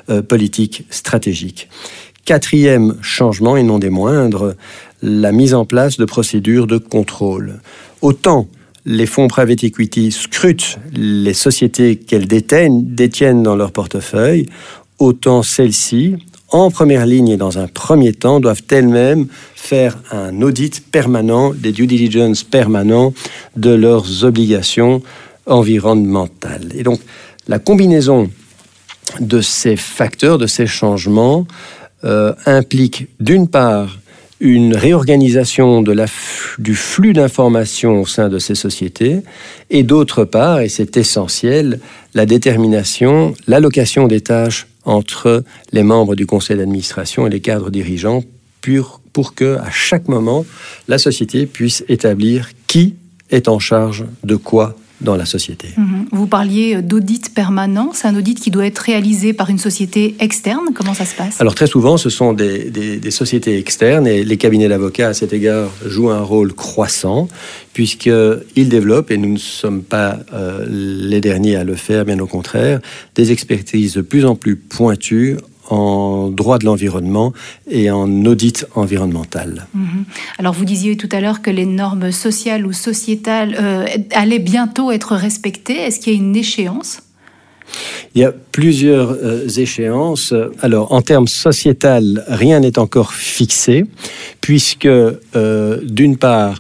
euh, 0.10 0.22
politique 0.22 0.86
stratégique. 0.90 1.68
Quatrième 2.24 2.96
changement, 3.02 3.58
et 3.58 3.64
non 3.64 3.78
des 3.78 3.90
moindres, 3.90 4.56
la 5.02 5.34
mise 5.34 5.54
en 5.54 5.66
place 5.66 5.98
de 5.98 6.06
procédures 6.06 6.66
de 6.66 6.78
contrôle. 6.78 7.60
Autant 8.02 8.48
les 8.88 9.06
fonds 9.06 9.28
private 9.28 9.66
equity 9.66 10.14
scrutent 10.14 10.80
les 10.94 11.34
sociétés 11.34 11.98
qu'elles 11.98 12.26
détiennent, 12.26 12.96
détiennent 12.96 13.44
dans 13.44 13.58
leur 13.58 13.74
portefeuille, 13.74 14.46
autant 14.98 15.44
celles-ci, 15.44 16.16
en 16.50 16.72
première 16.72 17.06
ligne 17.06 17.28
et 17.28 17.38
dans 17.38 17.60
un 17.60 17.68
premier 17.68 18.14
temps, 18.14 18.40
doivent 18.40 18.64
elles-mêmes 18.70 19.28
faire 19.56 19.98
un 20.12 20.42
audit 20.42 20.90
permanent, 20.90 21.54
des 21.54 21.74
due 21.74 21.86
diligence 21.86 22.46
permanents 22.46 23.14
de 23.58 23.72
leurs 23.72 24.24
obligations 24.24 25.04
environnementales. 25.46 26.70
Et 26.74 26.84
donc, 26.84 27.02
la 27.50 27.60
combinaison 27.60 28.30
de 29.20 29.42
ces 29.42 29.76
facteurs, 29.76 30.38
de 30.38 30.48
ces 30.48 30.66
changements, 30.66 31.46
euh, 32.06 32.34
implique 32.46 33.08
d'une 33.20 33.50
part 33.50 34.00
une 34.40 34.76
réorganisation 34.76 35.84
du 36.60 36.76
flux 36.76 37.14
d'informations 37.14 38.02
au 38.02 38.06
sein 38.06 38.30
de 38.30 38.40
ces 38.40 38.56
sociétés, 38.56 39.22
et 39.70 39.84
d'autre 39.84 40.26
part, 40.26 40.60
et 40.60 40.70
c'est 40.70 40.98
essentiel, 40.98 41.80
la 42.14 42.26
détermination, 42.26 43.34
l'allocation 43.48 44.08
des 44.08 44.22
tâches 44.22 44.68
entre 44.86 45.44
les 45.72 45.84
membres 45.84 46.16
du 46.16 46.26
conseil 46.26 46.58
d'administration 46.58 47.28
et 47.28 47.30
les 47.30 47.42
cadres 47.42 47.72
dirigeants 47.72 48.24
pour 49.14 49.34
que, 49.34 49.58
à 49.58 49.72
chaque 49.72 50.08
moment, 50.08 50.46
la 50.88 50.98
société 50.98 51.46
puisse 51.46 51.84
établir 51.88 52.50
qui 52.68 52.96
est 53.32 53.48
en 53.48 53.60
charge 53.60 54.06
de 54.24 54.36
quoi 54.36 54.76
dans 55.02 55.16
la 55.16 55.26
société. 55.26 55.70
Mhm. 55.78 56.08
Vous 56.12 56.28
parliez 56.28 56.82
d'audit 56.82 57.34
permanent. 57.34 57.92
C'est 57.94 58.08
un 58.08 58.16
audit 58.16 58.40
qui 58.40 58.50
doit 58.50 58.66
être 58.66 58.80
réalisé 58.80 59.34
par 59.34 59.50
une 59.50 59.60
société 59.60 60.16
externe. 60.20 60.70
Comment 60.74 60.94
ça 60.94 61.06
se 61.06 61.16
passe? 61.16 61.40
Alors 61.40 61.56
très 61.56 61.68
souvent, 61.68 61.98
ce 61.98 62.10
sont 62.10 62.34
des, 62.34 62.70
des, 62.70 63.12
sociétés 63.12 63.58
externes 63.58 64.08
et 64.08 64.24
les 64.24 64.38
cabinets 64.38 64.68
d'avocats, 64.68 65.10
à 65.10 65.14
cet 65.14 65.34
égard, 65.34 65.70
jouent 65.86 66.10
un 66.10 66.22
rôle 66.22 66.54
croissant 66.54 67.28
puisqu'ils 67.74 68.70
développent, 68.70 69.12
et 69.12 69.18
nous 69.18 69.34
ne 69.34 69.38
sommes 69.38 69.84
pas 69.84 70.18
euh, 70.34 70.66
les 70.68 71.22
derniers 71.22 71.58
à 71.58 71.64
le 71.64 71.76
faire, 71.76 72.06
bien 72.06 72.18
au 72.20 72.26
contraire, 72.26 72.80
des 73.14 73.32
expertises 73.32 73.94
de 73.94 74.02
plus 74.02 74.26
en 74.26 74.36
plus 74.36 74.56
pointues 74.56 75.38
en 75.70 76.30
droit 76.30 76.58
de 76.58 76.66
l'environnement 76.66 77.34
et 77.70 77.92
en 77.92 78.26
audit 78.26 78.66
environnemental. 78.76 79.68
Mhm. 79.74 80.06
Alors 80.38 80.54
vous 80.54 80.66
disiez 80.66 80.98
tout 80.98 81.10
à 81.12 81.20
l'heure 81.20 81.42
que 81.42 81.52
les 81.52 81.66
normes 81.66 82.12
sociales 82.12 82.66
ou 82.66 82.74
sociétales 82.74 83.56
euh, 83.60 83.86
allaient 84.12 84.40
bientôt 84.40 84.92
être 84.92 85.16
respectées. 85.16 85.78
Est-ce 85.78 86.00
qu'il 86.00 86.14
y 86.14 86.16
a 86.16 86.20
une 86.20 86.36
échéance? 86.36 87.02
Il 88.16 88.22
y 88.22 88.26
a 88.26 88.32
plusieurs 88.32 89.12
euh, 89.12 89.48
échéances. 89.48 90.34
Alors, 90.62 90.92
en 90.94 91.02
termes 91.02 91.28
sociétal, 91.28 92.24
rien 92.28 92.62
n'est 92.62 92.80
encore 92.80 93.14
fixé, 93.14 93.86
puisque, 94.42 94.86
euh, 94.86 95.80
d'une 95.84 96.18
part, 96.18 96.60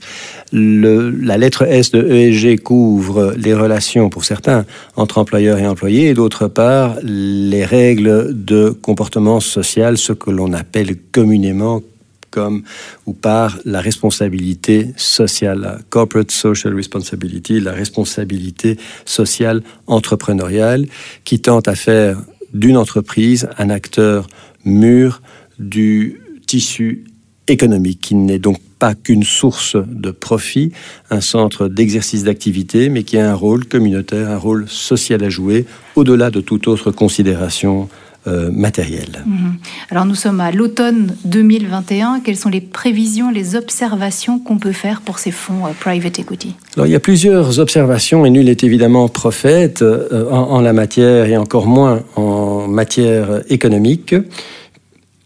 la 0.52 1.38
lettre 1.38 1.64
S 1.64 1.92
de 1.92 2.02
ESG 2.02 2.62
couvre 2.62 3.34
les 3.38 3.54
relations, 3.54 4.10
pour 4.10 4.26
certains, 4.26 4.66
entre 4.96 5.18
employeurs 5.18 5.60
et 5.60 5.68
employés, 5.68 6.10
et 6.10 6.14
d'autre 6.14 6.48
part, 6.48 6.96
les 7.04 7.66
règles 7.66 8.30
de 8.34 8.70
comportement 8.70 9.40
social, 9.40 9.98
ce 9.98 10.14
que 10.14 10.32
l'on 10.32 10.54
appelle 10.54 10.96
communément 11.12 11.82
comme 12.30 12.64
ou 13.06 13.14
par 13.14 13.58
la 13.66 13.82
responsabilité 13.82 14.92
sociale, 14.96 15.60
la 15.60 15.80
corporate 15.90 16.30
social 16.30 16.76
responsibility, 16.76 17.60
la 17.60 17.72
responsabilité 17.72 18.78
sociale 19.06 19.64
entrepreneuriale, 19.88 20.86
qui 21.24 21.40
tente 21.40 21.68
à 21.68 21.76
faire 21.76 22.22
d'une 22.54 22.78
entreprise 22.78 23.50
un 23.58 23.70
acteur 23.70 24.28
mûr 24.66 25.22
du 25.58 26.22
tissu 26.46 27.06
économique, 27.48 28.02
qui 28.02 28.16
n'est 28.16 28.40
donc 28.40 28.58
pas 28.80 28.94
qu'une 28.94 29.24
source 29.24 29.76
de 29.76 30.12
profit, 30.12 30.72
un 31.10 31.22
centre 31.22 31.68
d'exercice 31.68 32.24
d'activité, 32.24 32.90
mais 32.90 33.04
qui 33.04 33.18
a 33.18 33.30
un 33.30 33.34
rôle 33.34 33.66
communautaire, 33.66 34.30
un 34.30 34.38
rôle 34.38 34.66
social 34.68 35.24
à 35.24 35.30
jouer, 35.30 35.66
au-delà 35.96 36.30
de 36.30 36.42
toute 36.42 36.68
autre 36.68 36.92
considération 36.92 37.90
euh, 38.28 38.52
matérielle. 38.52 39.24
Mhm. 39.26 39.56
Alors 39.90 40.06
nous 40.06 40.16
sommes 40.16 40.42
à 40.42 40.52
l'automne 40.52 41.16
2021. 41.24 42.20
Quelles 42.20 42.36
sont 42.36 42.50
les 42.50 42.60
prévisions, 42.60 43.32
les 43.32 43.56
observations 43.56 44.38
qu'on 44.38 44.58
peut 44.58 44.74
faire 44.74 45.00
pour 45.00 45.20
ces 45.20 45.32
fonds 45.32 45.66
euh, 45.66 45.70
private 45.80 46.20
equity? 46.20 46.54
Alors 46.76 46.88
il 46.88 46.92
y 46.92 46.96
a 46.96 47.00
plusieurs 47.00 47.60
observations 47.60 48.26
et 48.26 48.30
nul 48.30 48.46
n'est 48.46 48.58
évidemment 48.64 49.08
prophète 49.08 49.82
euh, 49.82 50.30
en, 50.30 50.40
en, 50.40 50.62
la 50.62 50.74
matière 50.74 51.28
et 51.28 51.38
encore 51.38 51.68
moins 51.68 52.04
en 52.18 52.68
matière 52.68 53.44
économique. 53.50 54.14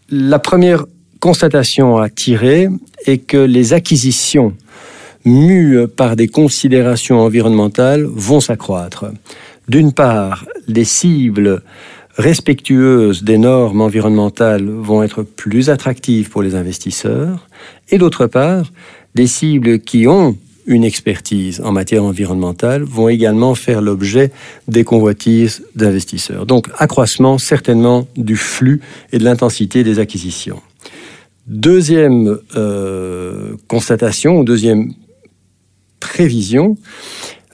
La 0.08 0.38
première 0.38 0.84
constatation 1.22 1.98
à 1.98 2.08
tirer 2.08 2.68
est 3.06 3.18
que 3.18 3.36
les 3.36 3.74
acquisitions 3.74 4.54
mues 5.24 5.86
par 5.86 6.16
des 6.16 6.26
considérations 6.26 7.20
environnementales 7.20 8.04
vont 8.04 8.40
s'accroître. 8.40 9.04
D'une 9.68 9.92
part, 9.92 10.46
les 10.66 10.82
cibles 10.84 11.62
respectueuses 12.16 13.22
des 13.22 13.38
normes 13.38 13.82
environnementales 13.82 14.68
vont 14.68 15.04
être 15.04 15.22
plus 15.22 15.70
attractives 15.70 16.28
pour 16.28 16.42
les 16.42 16.56
investisseurs, 16.56 17.48
et 17.88 17.98
d'autre 17.98 18.26
part, 18.26 18.72
des 19.14 19.28
cibles 19.28 19.78
qui 19.78 20.08
ont 20.08 20.36
une 20.66 20.82
expertise 20.82 21.60
en 21.60 21.70
matière 21.70 22.02
environnementale 22.02 22.82
vont 22.82 23.08
également 23.08 23.54
faire 23.54 23.80
l'objet 23.80 24.32
des 24.66 24.82
convoitises 24.82 25.64
d'investisseurs. 25.76 26.46
Donc 26.46 26.68
accroissement 26.78 27.38
certainement 27.38 28.08
du 28.16 28.36
flux 28.36 28.80
et 29.12 29.18
de 29.18 29.24
l'intensité 29.24 29.84
des 29.84 30.00
acquisitions. 30.00 30.60
Deuxième 31.46 32.38
euh, 32.56 33.56
constatation, 33.66 34.38
ou 34.38 34.44
deuxième 34.44 34.92
prévision, 35.98 36.76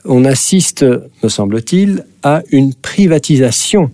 on 0.05 0.25
assiste, 0.25 0.85
me 1.23 1.29
semble-t-il, 1.29 2.05
à 2.21 2.43
une 2.51 2.73
privatisation 2.73 3.91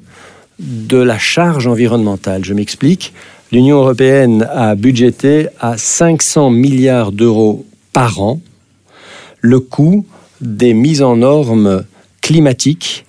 de 0.60 0.98
la 0.98 1.18
charge 1.18 1.68
environnementale. 1.68 2.44
Je 2.44 2.54
m'explique. 2.54 3.14
L'Union 3.52 3.78
européenne 3.78 4.48
a 4.52 4.76
budgété 4.76 5.48
à 5.60 5.78
500 5.78 6.50
milliards 6.50 7.12
d'euros 7.12 7.66
par 7.94 8.22
an 8.22 8.42
le 9.40 9.60
coût 9.60 10.06
des 10.42 10.74
mises 10.74 11.04
en 11.04 11.18
normes 11.18 11.86
climatiques, 12.22 13.06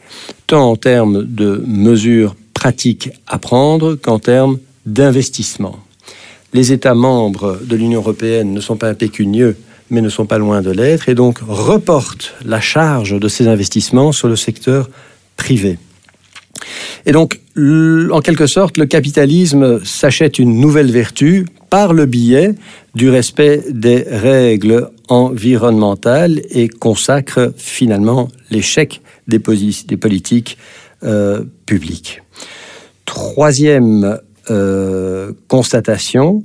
tant 0.46 0.70
en 0.70 0.76
termes 0.76 1.24
de 1.24 1.62
mesures 1.66 2.36
pratiques 2.54 3.10
à 3.26 3.38
prendre 3.38 3.94
qu'en 3.94 4.18
termes 4.18 4.58
d'investissement. 4.84 5.85
Les 6.56 6.72
États 6.72 6.94
membres 6.94 7.58
de 7.62 7.76
l'Union 7.76 8.00
européenne 8.00 8.54
ne 8.54 8.60
sont 8.60 8.78
pas 8.78 8.88
impécunieux, 8.88 9.58
mais 9.90 10.00
ne 10.00 10.08
sont 10.08 10.24
pas 10.24 10.38
loin 10.38 10.62
de 10.62 10.70
l'être, 10.70 11.10
et 11.10 11.14
donc 11.14 11.40
reportent 11.46 12.34
la 12.46 12.62
charge 12.62 13.20
de 13.20 13.28
ces 13.28 13.46
investissements 13.46 14.10
sur 14.10 14.26
le 14.26 14.36
secteur 14.36 14.88
privé. 15.36 15.78
Et 17.04 17.12
donc, 17.12 17.40
en 17.58 18.20
quelque 18.22 18.46
sorte, 18.46 18.78
le 18.78 18.86
capitalisme 18.86 19.84
s'achète 19.84 20.38
une 20.38 20.58
nouvelle 20.58 20.90
vertu 20.90 21.44
par 21.68 21.92
le 21.92 22.06
biais 22.06 22.54
du 22.94 23.10
respect 23.10 23.62
des 23.68 24.06
règles 24.08 24.88
environnementales 25.08 26.40
et 26.48 26.68
consacre 26.68 27.52
finalement 27.58 28.28
l'échec 28.50 29.02
des, 29.28 29.38
politiques 29.38 30.56
euh, 31.02 31.44
publiques. 31.66 32.22
Troisième 33.04 34.18
euh, 34.50 35.32
constatation, 35.48 36.44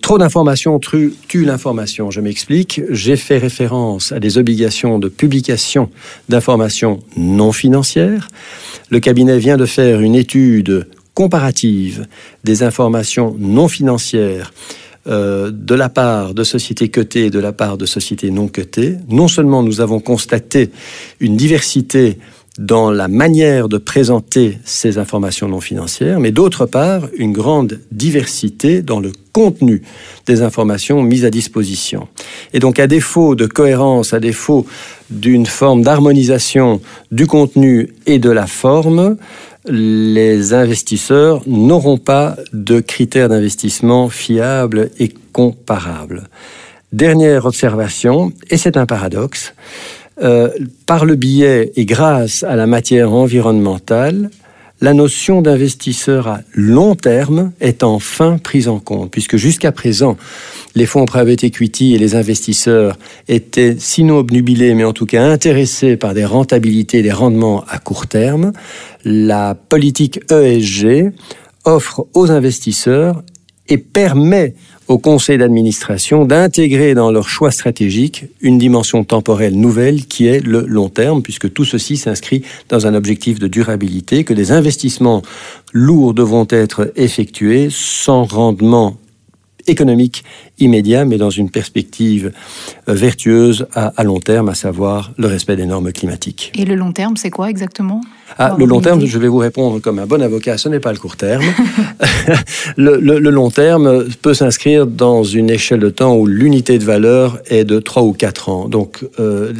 Trop 0.00 0.16
d'informations 0.16 0.78
tue, 0.78 1.44
l'information. 1.44 2.12
Je 2.12 2.20
m'explique. 2.20 2.82
J'ai 2.90 3.16
fait 3.16 3.38
référence 3.38 4.12
à 4.12 4.20
des 4.20 4.38
obligations 4.38 5.00
de 5.00 5.08
publication 5.08 5.90
d'informations 6.28 7.00
non 7.16 7.50
financières. 7.50 8.28
Le 8.90 9.00
cabinet 9.00 9.38
vient 9.38 9.56
de 9.56 9.66
faire 9.66 10.00
une 10.00 10.14
étude 10.14 10.86
comparative 11.14 12.06
des 12.44 12.62
informations 12.62 13.34
non 13.40 13.66
financières 13.66 14.52
euh, 15.08 15.50
de 15.50 15.74
la 15.74 15.88
part 15.88 16.32
de 16.32 16.44
sociétés 16.44 16.88
cotées 16.88 17.26
et 17.26 17.30
de 17.30 17.40
la 17.40 17.52
part 17.52 17.76
de 17.76 17.86
sociétés 17.86 18.30
non 18.30 18.46
cotées. 18.46 18.96
Non 19.08 19.26
seulement 19.26 19.64
nous 19.64 19.80
avons 19.80 19.98
constaté 19.98 20.70
une 21.18 21.36
diversité 21.36 22.18
dans 22.58 22.90
la 22.90 23.08
manière 23.08 23.68
de 23.68 23.78
présenter 23.78 24.58
ces 24.64 24.98
informations 24.98 25.48
non 25.48 25.60
financières, 25.60 26.20
mais 26.20 26.32
d'autre 26.32 26.66
part, 26.66 27.08
une 27.16 27.32
grande 27.32 27.80
diversité 27.92 28.82
dans 28.82 29.00
le 29.00 29.12
contenu 29.32 29.82
des 30.26 30.42
informations 30.42 31.02
mises 31.02 31.24
à 31.24 31.30
disposition. 31.30 32.08
Et 32.54 32.58
donc, 32.58 32.78
à 32.78 32.86
défaut 32.86 33.34
de 33.34 33.46
cohérence, 33.46 34.14
à 34.14 34.20
défaut 34.20 34.66
d'une 35.10 35.46
forme 35.46 35.82
d'harmonisation 35.82 36.80
du 37.10 37.26
contenu 37.26 37.90
et 38.06 38.18
de 38.18 38.30
la 38.30 38.46
forme, 38.46 39.16
les 39.68 40.54
investisseurs 40.54 41.42
n'auront 41.46 41.98
pas 41.98 42.36
de 42.52 42.80
critères 42.80 43.28
d'investissement 43.28 44.08
fiables 44.08 44.90
et 44.98 45.12
comparables. 45.32 46.28
Dernière 46.92 47.44
observation, 47.46 48.32
et 48.48 48.56
c'est 48.56 48.76
un 48.76 48.86
paradoxe, 48.86 49.54
euh, 50.22 50.48
par 50.86 51.04
le 51.04 51.14
biais 51.14 51.72
et 51.76 51.84
grâce 51.84 52.42
à 52.42 52.56
la 52.56 52.66
matière 52.66 53.12
environnementale, 53.12 54.30
la 54.80 54.92
notion 54.92 55.40
d'investisseur 55.40 56.28
à 56.28 56.40
long 56.52 56.94
terme 56.94 57.52
est 57.60 57.82
enfin 57.82 58.36
prise 58.36 58.68
en 58.68 58.78
compte, 58.78 59.10
puisque 59.10 59.36
jusqu'à 59.36 59.72
présent, 59.72 60.18
les 60.74 60.84
fonds 60.84 61.06
private 61.06 61.44
equity 61.44 61.94
et 61.94 61.98
les 61.98 62.14
investisseurs 62.14 62.98
étaient 63.26 63.76
sinon 63.78 64.18
obnubilés, 64.18 64.74
mais 64.74 64.84
en 64.84 64.92
tout 64.92 65.06
cas 65.06 65.24
intéressés 65.24 65.96
par 65.96 66.12
des 66.12 66.26
rentabilités, 66.26 67.00
des 67.00 67.12
rendements 67.12 67.64
à 67.68 67.78
court 67.78 68.06
terme. 68.06 68.52
La 69.04 69.54
politique 69.54 70.20
ESG 70.30 71.12
offre 71.64 72.06
aux 72.12 72.30
investisseurs 72.30 73.22
et 73.68 73.78
permet 73.78 74.54
au 74.88 74.98
conseil 74.98 75.38
d'administration 75.38 76.24
d'intégrer 76.24 76.94
dans 76.94 77.10
leur 77.10 77.28
choix 77.28 77.50
stratégique 77.50 78.26
une 78.40 78.58
dimension 78.58 79.04
temporelle 79.04 79.58
nouvelle 79.58 80.06
qui 80.06 80.26
est 80.26 80.40
le 80.40 80.64
long 80.66 80.88
terme, 80.88 81.22
puisque 81.22 81.52
tout 81.52 81.64
ceci 81.64 81.96
s'inscrit 81.96 82.42
dans 82.68 82.86
un 82.86 82.94
objectif 82.94 83.38
de 83.38 83.48
durabilité, 83.48 84.24
que 84.24 84.34
des 84.34 84.52
investissements 84.52 85.22
lourds 85.72 86.14
devront 86.14 86.46
être 86.50 86.92
effectués 86.96 87.68
sans 87.70 88.24
rendement 88.24 88.96
économique 89.66 90.24
immédiat, 90.58 91.04
mais 91.04 91.18
dans 91.18 91.30
une 91.30 91.50
perspective 91.50 92.32
euh, 92.88 92.94
vertueuse 92.94 93.66
à, 93.72 94.04
long 94.04 94.20
terme, 94.20 94.48
à 94.48 94.54
savoir 94.54 95.12
le 95.18 95.26
respect 95.26 95.56
des 95.56 95.66
normes 95.66 95.92
climatiques. 95.92 96.52
Et 96.54 96.64
le 96.64 96.74
long 96.74 96.92
terme, 96.92 97.16
c'est 97.16 97.30
quoi 97.30 97.50
exactement? 97.50 98.00
Ah, 98.38 98.54
Le 98.58 98.64
long 98.64 98.80
terme, 98.80 99.04
je 99.04 99.18
vais 99.18 99.28
vous 99.28 99.38
répondre 99.38 99.80
comme 99.80 99.98
un 99.98 100.06
bon 100.06 100.22
avocat, 100.22 100.58
ce 100.58 100.68
n'est 100.68 100.80
pas 100.80 100.92
le 100.92 100.98
court 100.98 101.16
terme. 101.16 101.44
le, 102.76 103.18
long 103.18 103.50
terme 103.50 104.04
peut 104.22 104.34
s'inscrire 104.34 104.86
dans 104.86 105.22
une 105.22 105.50
échelle 105.50 105.80
de 105.80 105.90
temps 105.90 106.16
où 106.16 106.26
l'unité 106.26 106.78
de 106.78 106.84
valeur 106.84 107.38
est 107.46 107.64
de 107.64 107.78
3 107.78 108.02
ou 108.02 108.12
4 108.12 108.48
ans. 108.48 108.68
Donc, 108.68 109.04
euh, 109.18 109.52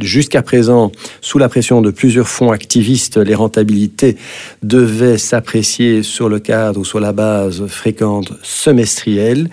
jusqu'à 0.00 0.42
présent, 0.42 0.90
sous 1.20 1.38
la 1.38 1.48
pression 1.48 1.82
de 1.82 1.90
plusieurs 1.90 2.28
fonds 2.28 2.50
activistes, 2.50 3.16
les 3.16 3.34
rentabilités 3.34 4.16
devaient 4.62 5.18
s'apprécier 5.18 6.02
sur 6.02 6.28
le 6.28 6.38
cadre 6.38 6.80
ou 6.80 6.84
sur 6.84 7.00
la 7.00 7.12
base 7.12 7.66
fréquente 7.66 8.32
semestrielle 8.42 9.48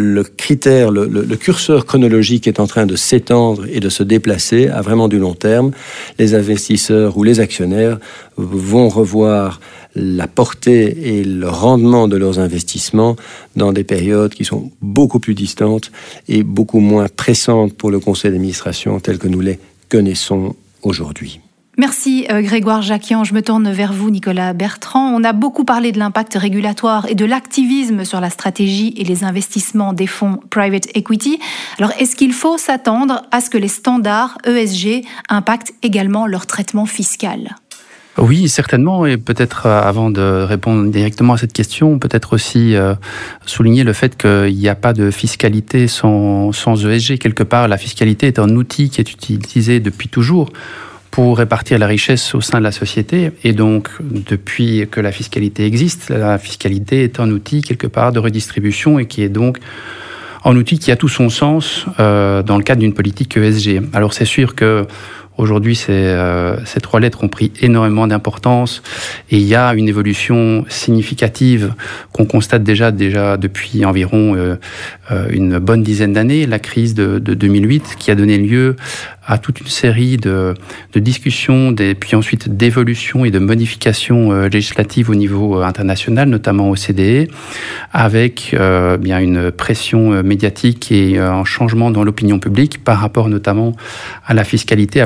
le 0.00 0.22
critère, 0.22 0.92
le, 0.92 1.36
curseur 1.36 1.84
chronologique 1.84 2.46
est 2.46 2.60
en 2.60 2.68
train 2.68 2.86
de 2.86 2.94
s'étendre 2.94 3.64
et 3.68 3.80
de 3.80 3.88
se 3.88 4.04
déplacer 4.04 4.68
à 4.68 4.80
vraiment 4.80 5.08
du 5.08 5.18
long 5.18 5.34
terme. 5.34 5.72
Les 6.20 6.36
investisseurs 6.36 7.16
ou 7.16 7.24
les 7.24 7.40
actionnaires 7.40 7.98
vont 8.36 8.88
revoir 8.88 9.60
la 9.96 10.28
portée 10.28 11.16
et 11.18 11.24
le 11.24 11.48
rendement 11.48 12.06
de 12.06 12.16
leurs 12.16 12.38
investissements 12.38 13.16
dans 13.56 13.72
des 13.72 13.82
périodes 13.82 14.34
qui 14.34 14.44
sont 14.44 14.70
beaucoup 14.80 15.18
plus 15.18 15.34
distantes 15.34 15.90
et 16.28 16.44
beaucoup 16.44 16.78
moins 16.78 17.08
pressantes 17.08 17.72
pour 17.72 17.90
le 17.90 17.98
conseil 17.98 18.30
d'administration 18.30 19.00
tel 19.00 19.18
que 19.18 19.26
nous 19.26 19.40
les 19.40 19.58
connaissons 19.88 20.54
aujourd'hui. 20.82 21.40
Merci 21.78 22.26
euh, 22.28 22.42
Grégoire 22.42 22.82
Jacquian. 22.82 23.22
Je 23.22 23.32
me 23.34 23.40
tourne 23.40 23.70
vers 23.70 23.92
vous, 23.92 24.10
Nicolas 24.10 24.52
Bertrand. 24.52 25.12
On 25.14 25.22
a 25.22 25.32
beaucoup 25.32 25.64
parlé 25.64 25.92
de 25.92 25.98
l'impact 26.00 26.34
régulatoire 26.34 27.06
et 27.08 27.14
de 27.14 27.24
l'activisme 27.24 28.04
sur 28.04 28.20
la 28.20 28.30
stratégie 28.30 28.94
et 28.96 29.04
les 29.04 29.22
investissements 29.22 29.92
des 29.92 30.08
fonds 30.08 30.40
private 30.50 30.88
equity. 30.96 31.38
Alors, 31.78 31.92
est-ce 32.00 32.16
qu'il 32.16 32.32
faut 32.32 32.58
s'attendre 32.58 33.22
à 33.30 33.40
ce 33.40 33.48
que 33.48 33.58
les 33.58 33.68
standards 33.68 34.38
ESG 34.44 35.04
impactent 35.28 35.72
également 35.84 36.26
leur 36.26 36.46
traitement 36.46 36.84
fiscal? 36.84 37.54
Oui, 38.16 38.48
certainement. 38.48 39.06
Et 39.06 39.16
peut-être 39.16 39.66
euh, 39.66 39.80
avant 39.80 40.10
de 40.10 40.42
répondre 40.42 40.90
directement 40.90 41.34
à 41.34 41.38
cette 41.38 41.52
question, 41.52 42.00
peut-être 42.00 42.32
aussi 42.32 42.74
euh, 42.74 42.96
souligner 43.46 43.84
le 43.84 43.92
fait 43.92 44.16
qu'il 44.20 44.56
n'y 44.56 44.68
a 44.68 44.74
pas 44.74 44.92
de 44.92 45.12
fiscalité 45.12 45.86
sans, 45.86 46.50
sans 46.50 46.84
ESG. 46.84 47.18
Quelque 47.18 47.44
part, 47.44 47.68
la 47.68 47.78
fiscalité 47.78 48.26
est 48.26 48.40
un 48.40 48.50
outil 48.56 48.90
qui 48.90 49.00
est 49.00 49.12
utilisé 49.12 49.78
depuis 49.78 50.08
toujours 50.08 50.50
pour 51.10 51.38
répartir 51.38 51.78
la 51.78 51.86
richesse 51.86 52.34
au 52.34 52.40
sein 52.40 52.58
de 52.58 52.64
la 52.64 52.72
société. 52.72 53.32
Et 53.44 53.52
donc, 53.52 53.88
depuis 54.00 54.86
que 54.90 55.00
la 55.00 55.12
fiscalité 55.12 55.64
existe, 55.64 56.10
la 56.10 56.38
fiscalité 56.38 57.02
est 57.02 57.20
un 57.20 57.30
outil 57.30 57.62
quelque 57.62 57.86
part 57.86 58.12
de 58.12 58.18
redistribution 58.18 58.98
et 58.98 59.06
qui 59.06 59.22
est 59.22 59.28
donc 59.28 59.58
un 60.44 60.56
outil 60.56 60.78
qui 60.78 60.90
a 60.90 60.96
tout 60.96 61.08
son 61.08 61.28
sens 61.28 61.86
euh, 61.98 62.42
dans 62.42 62.56
le 62.56 62.62
cadre 62.62 62.80
d'une 62.80 62.94
politique 62.94 63.36
ESG. 63.36 63.82
Alors 63.92 64.12
c'est 64.12 64.24
sûr 64.24 64.54
que 64.54 64.86
Aujourd'hui, 65.38 65.76
ces, 65.76 65.92
euh, 65.92 66.56
ces, 66.64 66.80
trois 66.80 66.98
lettres 66.98 67.22
ont 67.22 67.28
pris 67.28 67.52
énormément 67.62 68.08
d'importance 68.08 68.82
et 69.30 69.36
il 69.36 69.44
y 69.44 69.54
a 69.54 69.72
une 69.74 69.88
évolution 69.88 70.64
significative 70.68 71.74
qu'on 72.12 72.24
constate 72.24 72.64
déjà, 72.64 72.90
déjà 72.90 73.36
depuis 73.36 73.84
environ 73.84 74.34
euh, 74.34 74.56
euh 75.12 75.28
une 75.30 75.58
bonne 75.58 75.84
dizaine 75.84 76.12
d'années, 76.12 76.44
la 76.46 76.58
crise 76.58 76.94
de, 76.94 77.20
de, 77.20 77.34
2008 77.34 77.94
qui 78.00 78.10
a 78.10 78.16
donné 78.16 78.36
lieu 78.36 78.74
à 79.24 79.38
toute 79.38 79.60
une 79.60 79.68
série 79.68 80.16
de, 80.16 80.54
discussions, 80.96 81.70
des, 81.70 81.94
puis 81.94 82.16
ensuite 82.16 82.48
d'évolutions 82.48 83.26
et 83.26 83.30
de 83.30 83.38
modifications 83.38 84.32
législatives 84.48 85.10
au 85.10 85.14
niveau 85.14 85.60
international, 85.60 86.30
notamment 86.30 86.70
au 86.70 86.76
CDE, 86.76 87.28
avec 87.92 88.56
bien 89.00 89.18
une 89.18 89.50
pression 89.50 90.22
médiatique 90.22 90.90
et 90.90 91.18
un 91.18 91.44
changement 91.44 91.90
dans 91.90 92.04
l'opinion 92.04 92.38
publique 92.38 92.82
par 92.82 93.00
rapport 93.00 93.28
notamment 93.28 93.74
à 94.26 94.32
la 94.32 94.44
fiscalité 94.44 95.02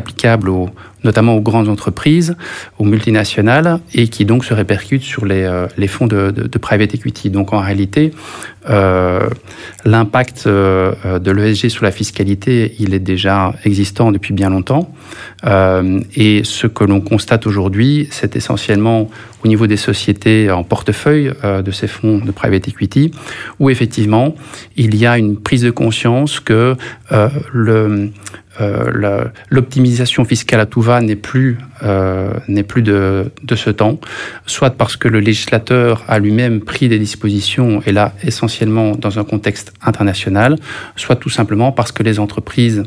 notamment 1.04 1.34
aux 1.34 1.40
grandes 1.40 1.68
entreprises, 1.68 2.36
aux 2.78 2.84
multinationales, 2.84 3.80
et 3.94 4.08
qui 4.08 4.24
donc 4.24 4.44
se 4.44 4.54
répercute 4.54 5.02
sur 5.02 5.24
les, 5.24 5.42
euh, 5.42 5.66
fonds 5.88 6.06
de, 6.06 6.30
private 6.58 6.94
equity. 6.94 7.30
Donc 7.30 7.52
en 7.52 7.60
réalité, 7.60 8.12
euh, 8.70 9.28
l'impact 9.84 10.44
euh, 10.46 11.18
de 11.18 11.30
l'ESG 11.32 11.68
sur 11.68 11.84
la 11.84 11.90
fiscalité, 11.90 12.74
il 12.78 12.94
est 12.94 13.00
déjà 13.00 13.54
existant 13.64 14.12
depuis 14.12 14.32
bien 14.32 14.50
longtemps. 14.50 14.94
Et 15.44 16.42
ce 16.44 16.66
que 16.68 16.84
l'on 16.84 17.00
constate 17.00 17.46
aujourd'hui, 17.46 18.08
c'est 18.10 18.36
essentiellement 18.36 19.10
au 19.44 19.48
niveau 19.48 19.66
des 19.66 19.76
sociétés 19.76 20.52
en 20.52 20.62
portefeuille 20.62 21.32
de 21.42 21.70
ces 21.72 21.88
fonds 21.88 22.18
de 22.18 22.30
private 22.30 22.68
equity, 22.68 23.10
où 23.58 23.68
effectivement, 23.68 24.36
il 24.76 24.94
y 24.94 25.04
a 25.04 25.18
une 25.18 25.36
prise 25.36 25.62
de 25.62 25.72
conscience 25.72 26.38
que 26.38 26.76
le 27.52 28.12
euh, 28.60 29.24
l'optimisation 29.48 30.24
fiscale 30.24 30.60
à 30.60 30.66
tout 30.66 30.82
va 30.82 31.00
n'est 31.00 31.16
plus, 31.16 31.58
euh, 31.82 32.32
plus 32.68 32.82
de, 32.82 33.30
de, 33.42 33.56
ce 33.56 33.70
temps, 33.70 33.98
soit 34.46 34.70
parce 34.70 34.96
que 34.96 35.08
le 35.08 35.20
législateur 35.20 36.04
a 36.08 36.18
lui-même 36.18 36.60
pris 36.60 36.88
des 36.88 36.98
dispositions, 36.98 37.82
et 37.86 37.92
là 37.92 38.12
essentiellement 38.22 38.92
dans 38.92 39.18
un 39.18 39.24
contexte 39.24 39.72
international, 39.82 40.56
soit 40.96 41.16
tout 41.16 41.30
simplement 41.30 41.72
parce 41.72 41.92
que 41.92 42.02
les 42.02 42.18
entreprises 42.18 42.82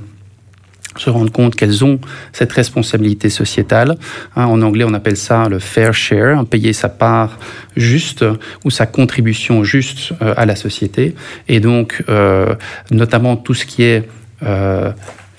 se 0.98 1.10
rendre 1.10 1.32
compte 1.32 1.56
qu'elles 1.56 1.84
ont 1.84 2.00
cette 2.32 2.52
responsabilité 2.52 3.30
sociétale. 3.30 3.98
Hein, 4.36 4.46
en 4.46 4.62
anglais, 4.62 4.86
on 4.88 4.94
appelle 4.94 5.18
ça 5.18 5.50
le 5.50 5.60
fair 5.60 5.94
share, 5.94 6.40
hein, 6.40 6.46
payer 6.46 6.74
sa 6.74 6.90
part 6.90 7.38
juste 7.76 8.26
ou 8.64 8.70
sa 8.70 8.86
contribution 8.86 9.64
juste 9.64 10.14
euh, 10.22 10.34
à 10.38 10.46
la 10.46 10.56
société. 10.56 11.16
Et 11.48 11.60
donc, 11.60 12.04
euh, 12.10 12.56
notamment 12.92 13.36
tout 13.36 13.54
ce 13.54 13.66
qui 13.66 13.84
est 13.84 14.08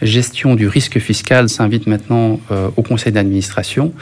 gestion 0.03 0.55
du 0.55 0.69
risque 0.69 0.99
fiscal 0.99 1.49
s'invite 1.49 1.87
maintenant 1.87 2.41
euh, 2.51 2.69
au 2.77 2.83
conseil 2.83 3.13
d'administration 3.13 3.93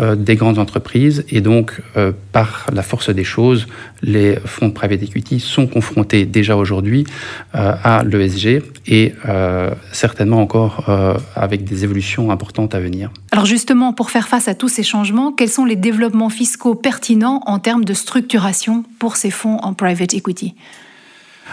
euh, 0.00 0.14
des 0.16 0.36
grandes 0.36 0.58
entreprises 0.58 1.24
et 1.28 1.40
donc 1.40 1.80
euh, 1.96 2.12
par 2.32 2.66
la 2.72 2.82
force 2.82 3.10
des 3.10 3.24
choses, 3.24 3.66
les 4.02 4.36
fonds 4.44 4.68
de 4.68 4.72
private 4.72 5.02
equity 5.02 5.40
sont 5.40 5.66
confrontés 5.66 6.24
déjà 6.24 6.56
aujourd'hui 6.56 7.04
à 7.52 8.02
l'ESG 8.04 8.62
et 8.86 9.12
certainement 9.92 10.40
encore 10.40 10.90
avec 11.36 11.64
des 11.64 11.84
évolutions 11.84 12.30
importantes 12.30 12.74
à 12.74 12.80
venir. 12.80 13.10
Alors 13.30 13.46
justement, 13.46 13.92
pour 13.92 14.10
faire 14.10 14.28
face 14.28 14.48
à 14.48 14.54
tous 14.54 14.68
ces 14.68 14.82
changements, 14.82 15.30
quels 15.32 15.48
sont 15.48 15.64
les 15.64 15.76
développements 15.76 16.30
fiscaux 16.30 16.74
pertinents 16.74 17.42
en 17.46 17.58
termes 17.58 17.84
de 17.84 17.94
structuration 17.94 18.84
pour 18.98 19.16
ces 19.16 19.30
fonds 19.30 19.58
en 19.58 19.74
private 19.74 20.14
equity? 20.14 20.54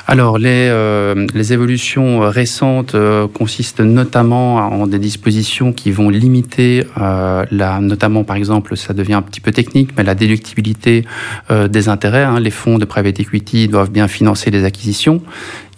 Alors, 0.08 0.38
les, 0.38 0.70
euh, 0.70 1.28
les 1.34 1.54
évolutions 1.54 2.22
récentes 2.22 2.96
euh, 2.96 3.28
consistent 3.28 3.82
notamment 3.82 4.56
en 4.56 4.88
des 4.88 5.00
dispositions 5.00 5.74
qui 5.74 5.92
vont 5.92 6.10
limiter, 6.10 6.86
euh, 7.00 7.46
la, 7.52 7.80
notamment 7.80 8.24
par 8.24 8.36
exemple, 8.36 8.76
ça 8.78 8.94
devient 8.94 9.14
un 9.14 9.22
petit 9.22 9.42
peu 9.42 9.52
technique, 9.52 9.92
mais 9.98 10.04
la 10.04 10.16
déductibilité 10.16 11.06
des 11.50 11.90
intérêts. 11.90 12.24
Hein. 12.24 12.40
Les 12.40 12.52
fonds 12.52 12.78
de 12.78 12.86
private 12.86 13.20
equity 13.20 13.68
doivent 13.68 13.92
bien 13.92 14.08
financer 14.08 14.52
les 14.52 14.66
acquisitions. 14.66 15.22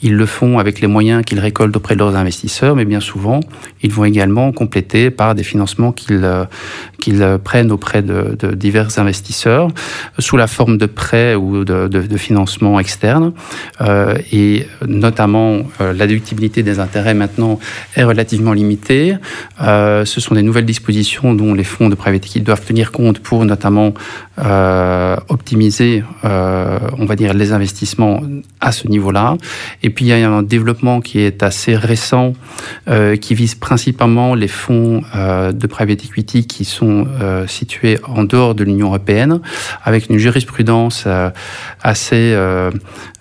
Ils 0.02 0.16
le 0.16 0.26
font 0.26 0.60
avec 0.60 0.82
les 0.82 0.88
moyens 0.88 1.24
qu'ils 1.24 1.40
récoltent 1.40 1.76
auprès 1.76 1.96
de 1.96 2.00
leurs 2.00 2.16
investisseurs, 2.16 2.76
mais 2.76 2.86
bien 2.86 3.00
souvent, 3.00 3.40
ils 3.82 3.92
vont 3.92 4.06
également 4.06 4.52
compléter 4.52 5.12
par 5.12 5.36
des 5.36 5.44
financements 5.44 5.92
qu'ils 5.92 6.24
euh, 6.24 6.46
qu'ils 7.00 7.26
prennent 7.44 7.72
auprès 7.72 8.02
de, 8.02 8.38
de, 8.40 8.54
divers 8.54 9.00
investisseurs 9.00 9.70
sous 10.20 10.38
la 10.38 10.48
forme 10.48 10.78
de 10.78 10.86
prêts 10.86 11.36
ou 11.36 11.66
de, 11.66 11.88
de, 11.88 12.02
de 12.04 12.18
financement 12.18 12.80
externe. 12.80 13.34
Euh, 13.82 14.16
et 14.32 14.68
notamment, 14.88 15.60
euh, 15.82 15.94
la 15.94 16.08
déductibilité 16.08 16.64
des 16.64 16.80
intérêts 16.80 17.14
maintenant 17.14 17.60
est 17.96 18.04
relativement 18.04 18.54
limitée. 18.54 19.16
Euh, 19.62 20.06
ce 20.06 20.22
sont 20.22 20.36
des 20.36 20.44
nouvelles 20.44 20.66
dispositions 20.66 21.34
dont 21.34 21.54
les 21.54 21.64
fonds 21.64 21.90
de 21.90 21.96
private 21.96 22.24
equity 22.24 22.42
doivent 22.42 22.66
tenir 22.66 22.92
compte 22.92 23.20
pour 23.20 23.44
notamment 23.46 23.94
euh, 24.44 25.16
optimiser, 25.30 26.04
on 26.24 27.06
va 27.06 27.16
dire, 27.16 27.34
les 27.34 27.52
investissements 27.54 28.22
à 28.60 28.72
ce 28.72 28.88
niveau-là. 28.88 29.38
Et 29.84 29.90
puis 29.90 30.06
il 30.06 30.08
y 30.10 30.14
a 30.14 30.30
un 30.30 30.44
développement 30.44 31.02
qui 31.02 31.20
est 31.20 31.44
assez 31.44 31.76
récent, 31.76 32.34
euh, 32.88 33.16
qui 33.16 33.36
vise 33.36 33.56
principalement 33.56 34.36
les 34.36 34.48
fonds 34.48 35.02
euh, 35.16 35.52
de 35.52 35.68
private 35.68 36.04
equity 36.06 36.46
qui 36.46 36.66
sont 36.66 37.08
euh, 37.20 37.48
situés 37.48 37.98
en 38.08 38.24
dehors 38.24 38.56
de 38.56 38.64
l'Union 38.64 38.88
européenne, 38.88 39.42
avec 39.84 40.10
une 40.10 40.18
jurisprudence 40.18 41.04
euh, 41.08 41.30
assez 41.82 42.34
euh, 42.34 42.72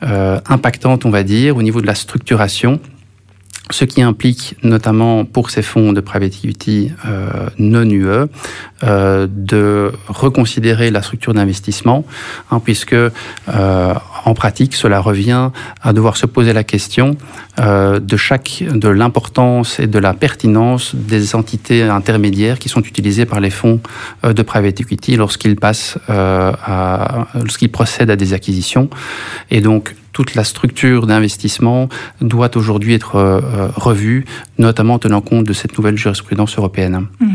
impactante, 0.02 1.04
on 1.04 1.10
va 1.10 1.22
dire, 1.22 1.56
au 1.56 1.62
niveau 1.62 1.80
de 1.80 1.86
la 1.86 1.94
structuration 1.94 2.80
ce 3.70 3.84
qui 3.84 4.02
implique 4.02 4.56
notamment 4.62 5.24
pour 5.24 5.50
ces 5.50 5.62
fonds 5.62 5.92
de 5.92 6.00
private 6.00 6.34
equity 6.34 6.90
euh, 7.06 7.48
non 7.58 7.88
UE 7.88 8.26
euh, 8.82 9.26
de 9.30 9.92
reconsidérer 10.08 10.90
la 10.90 11.02
structure 11.02 11.34
d'investissement, 11.34 12.06
hein, 12.50 12.62
puisque 12.64 12.94
euh, 12.94 13.94
en 14.24 14.32
pratique 14.32 14.74
cela 14.74 15.00
revient 15.00 15.50
à 15.82 15.92
devoir 15.92 16.16
se 16.16 16.24
poser 16.24 16.54
la 16.54 16.64
question 16.64 17.18
euh, 17.58 18.00
de 18.00 18.16
chaque 18.16 18.64
de 18.72 18.88
l'importance 18.88 19.80
et 19.80 19.86
de 19.86 19.98
la 19.98 20.14
pertinence 20.14 20.94
des 20.94 21.34
entités 21.34 21.82
intermédiaires 21.82 22.58
qui 22.58 22.70
sont 22.70 22.80
utilisées 22.80 23.26
par 23.26 23.40
les 23.40 23.50
fonds 23.50 23.80
de 24.22 24.42
private 24.42 24.80
equity 24.80 25.16
lorsqu'ils 25.16 25.56
passent 25.56 25.98
lorsqu'ils 27.34 27.70
procèdent 27.70 28.10
à 28.10 28.16
des 28.16 28.32
acquisitions, 28.32 28.88
et 29.50 29.60
donc 29.60 29.94
toute 30.12 30.34
la 30.34 30.42
structure 30.42 31.06
d'investissement 31.06 31.88
doit 32.20 32.56
aujourd'hui 32.56 32.94
être 32.94 33.40
revue, 33.76 34.24
notamment 34.58 34.94
en 34.94 34.98
tenant 34.98 35.20
compte 35.20 35.44
de 35.44 35.52
cette 35.52 35.76
nouvelle 35.78 35.96
jurisprudence 35.96 36.58
européenne. 36.58 37.06
Mmh. 37.20 37.26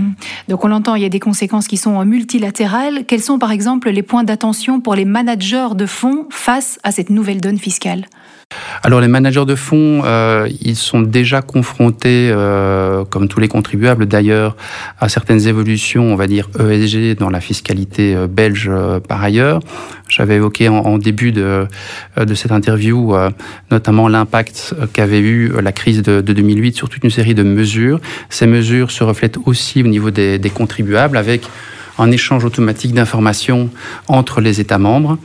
Donc 0.49 0.65
on 0.65 0.67
l'entend, 0.67 0.95
il 0.95 1.01
y 1.01 1.05
a 1.05 1.09
des 1.09 1.19
conséquences 1.35 1.67
qui 1.67 1.75
sont 1.75 2.05
multilatérales. 2.05 3.03
Quels 3.05 3.21
sont 3.21 3.39
par 3.39 3.51
exemple 3.51 3.89
les 3.89 4.03
points 4.03 4.23
d'attention 4.23 4.79
pour 4.79 4.95
les 4.95 5.03
managers 5.03 5.75
de 5.75 5.85
fonds 5.85 6.27
face 6.29 6.79
à 6.83 6.93
cette 6.93 7.09
nouvelle 7.09 7.41
donne 7.41 7.57
fiscale? 7.57 8.05
Alors 8.83 9.01
les 9.01 9.07
managers 9.07 9.45
de 9.45 9.55
fonds, 9.55 10.03
euh, 10.05 10.47
ils 10.61 10.75
sont 10.75 11.01
déjà 11.01 11.41
confrontés, 11.41 12.29
euh, 12.31 13.03
comme 13.05 13.27
tous 13.27 13.39
les 13.39 13.47
contribuables 13.47 14.05
d'ailleurs, 14.05 14.55
à 14.99 15.09
certaines 15.09 15.47
évolutions, 15.47 16.03
on 16.03 16.15
va 16.15 16.27
dire 16.27 16.49
ESG 16.59 17.17
dans 17.17 17.29
la 17.29 17.41
fiscalité 17.41 18.15
euh, 18.15 18.27
belge 18.27 18.69
euh, 18.71 18.99
par 18.99 19.23
ailleurs. 19.23 19.59
J'avais 20.07 20.35
évoqué 20.35 20.69
en, 20.69 20.99
début 20.99 21.31
de, 21.31 21.65
de 22.15 22.35
cette 22.35 22.51
interview 22.51 23.15
notamment 23.71 24.07
l'impact 24.07 24.75
qu'avait 24.93 25.19
eu 25.19 25.51
la 25.59 25.71
crise 25.71 26.03
de, 26.03 26.21
de, 26.21 26.31
2008 26.31 26.75
sur 26.75 26.89
toute 26.89 27.03
une 27.03 27.09
série 27.09 27.33
de 27.33 27.41
mesures. 27.41 27.99
Ces 28.29 28.45
mesures 28.45 28.91
se 28.91 29.03
reflètent 29.03 29.39
aussi 29.47 29.81
au 29.81 29.87
niveau 29.87 30.11
des, 30.11 30.37
des 30.37 30.51
contribuables 30.51 31.17
avec 31.17 31.49
un 31.97 32.11
échange 32.11 32.45
automatique 32.45 32.93
d'informations 32.93 33.69
entre 34.07 34.41
les 34.41 34.59
États 34.59 34.77
membres, 34.77 35.17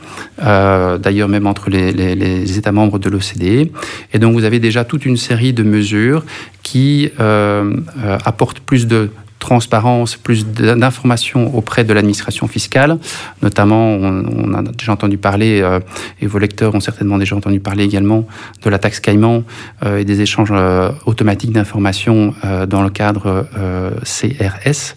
euh, 0.42 0.98
d'ailleurs 0.98 1.28
même 1.28 1.46
entre 1.46 1.70
les, 1.70 2.58
États 2.58 2.72
membres 2.72 2.98
de 2.98 3.08
l'OCDE. 3.08 3.70
Et 4.12 4.18
donc 4.18 4.34
vous 4.34 4.44
avez 4.44 4.58
déjà 4.58 4.84
toute 4.84 5.04
une 5.06 5.16
série 5.16 5.52
de 5.52 5.62
mesures 5.62 6.24
qui 6.62 7.10
euh, 7.20 7.76
euh, 8.04 8.18
apportent 8.24 8.60
plus 8.60 8.86
de 8.86 9.10
transparence, 9.40 10.16
plus 10.16 10.46
d'informations 10.46 11.56
auprès 11.56 11.82
de 11.82 11.92
l'administration 11.92 12.46
fiscale. 12.46 12.98
Notamment, 13.42 13.94
on, 13.94 14.54
a 14.54 14.62
déjà 14.62 14.92
entendu 14.92 15.18
parler, 15.18 15.60
euh, 15.60 15.80
et 16.20 16.26
vos 16.28 16.38
lecteurs 16.38 16.74
ont 16.76 16.80
certainement 16.80 17.18
déjà 17.18 17.34
entendu 17.34 17.58
parler 17.58 17.82
également 17.82 18.26
de 18.62 18.70
la 18.70 18.78
taxe 18.78 19.00
Caïman 19.00 19.42
euh, 19.84 19.98
et 19.98 20.04
des 20.04 20.20
échanges 20.20 20.50
euh, 20.52 20.92
automatiques 21.06 21.52
d'informations 21.52 22.34
euh, 22.44 22.66
dans 22.66 22.82
le 22.82 22.90
cadre 22.90 23.46
euh, 23.58 23.90
CRS. 24.04 24.94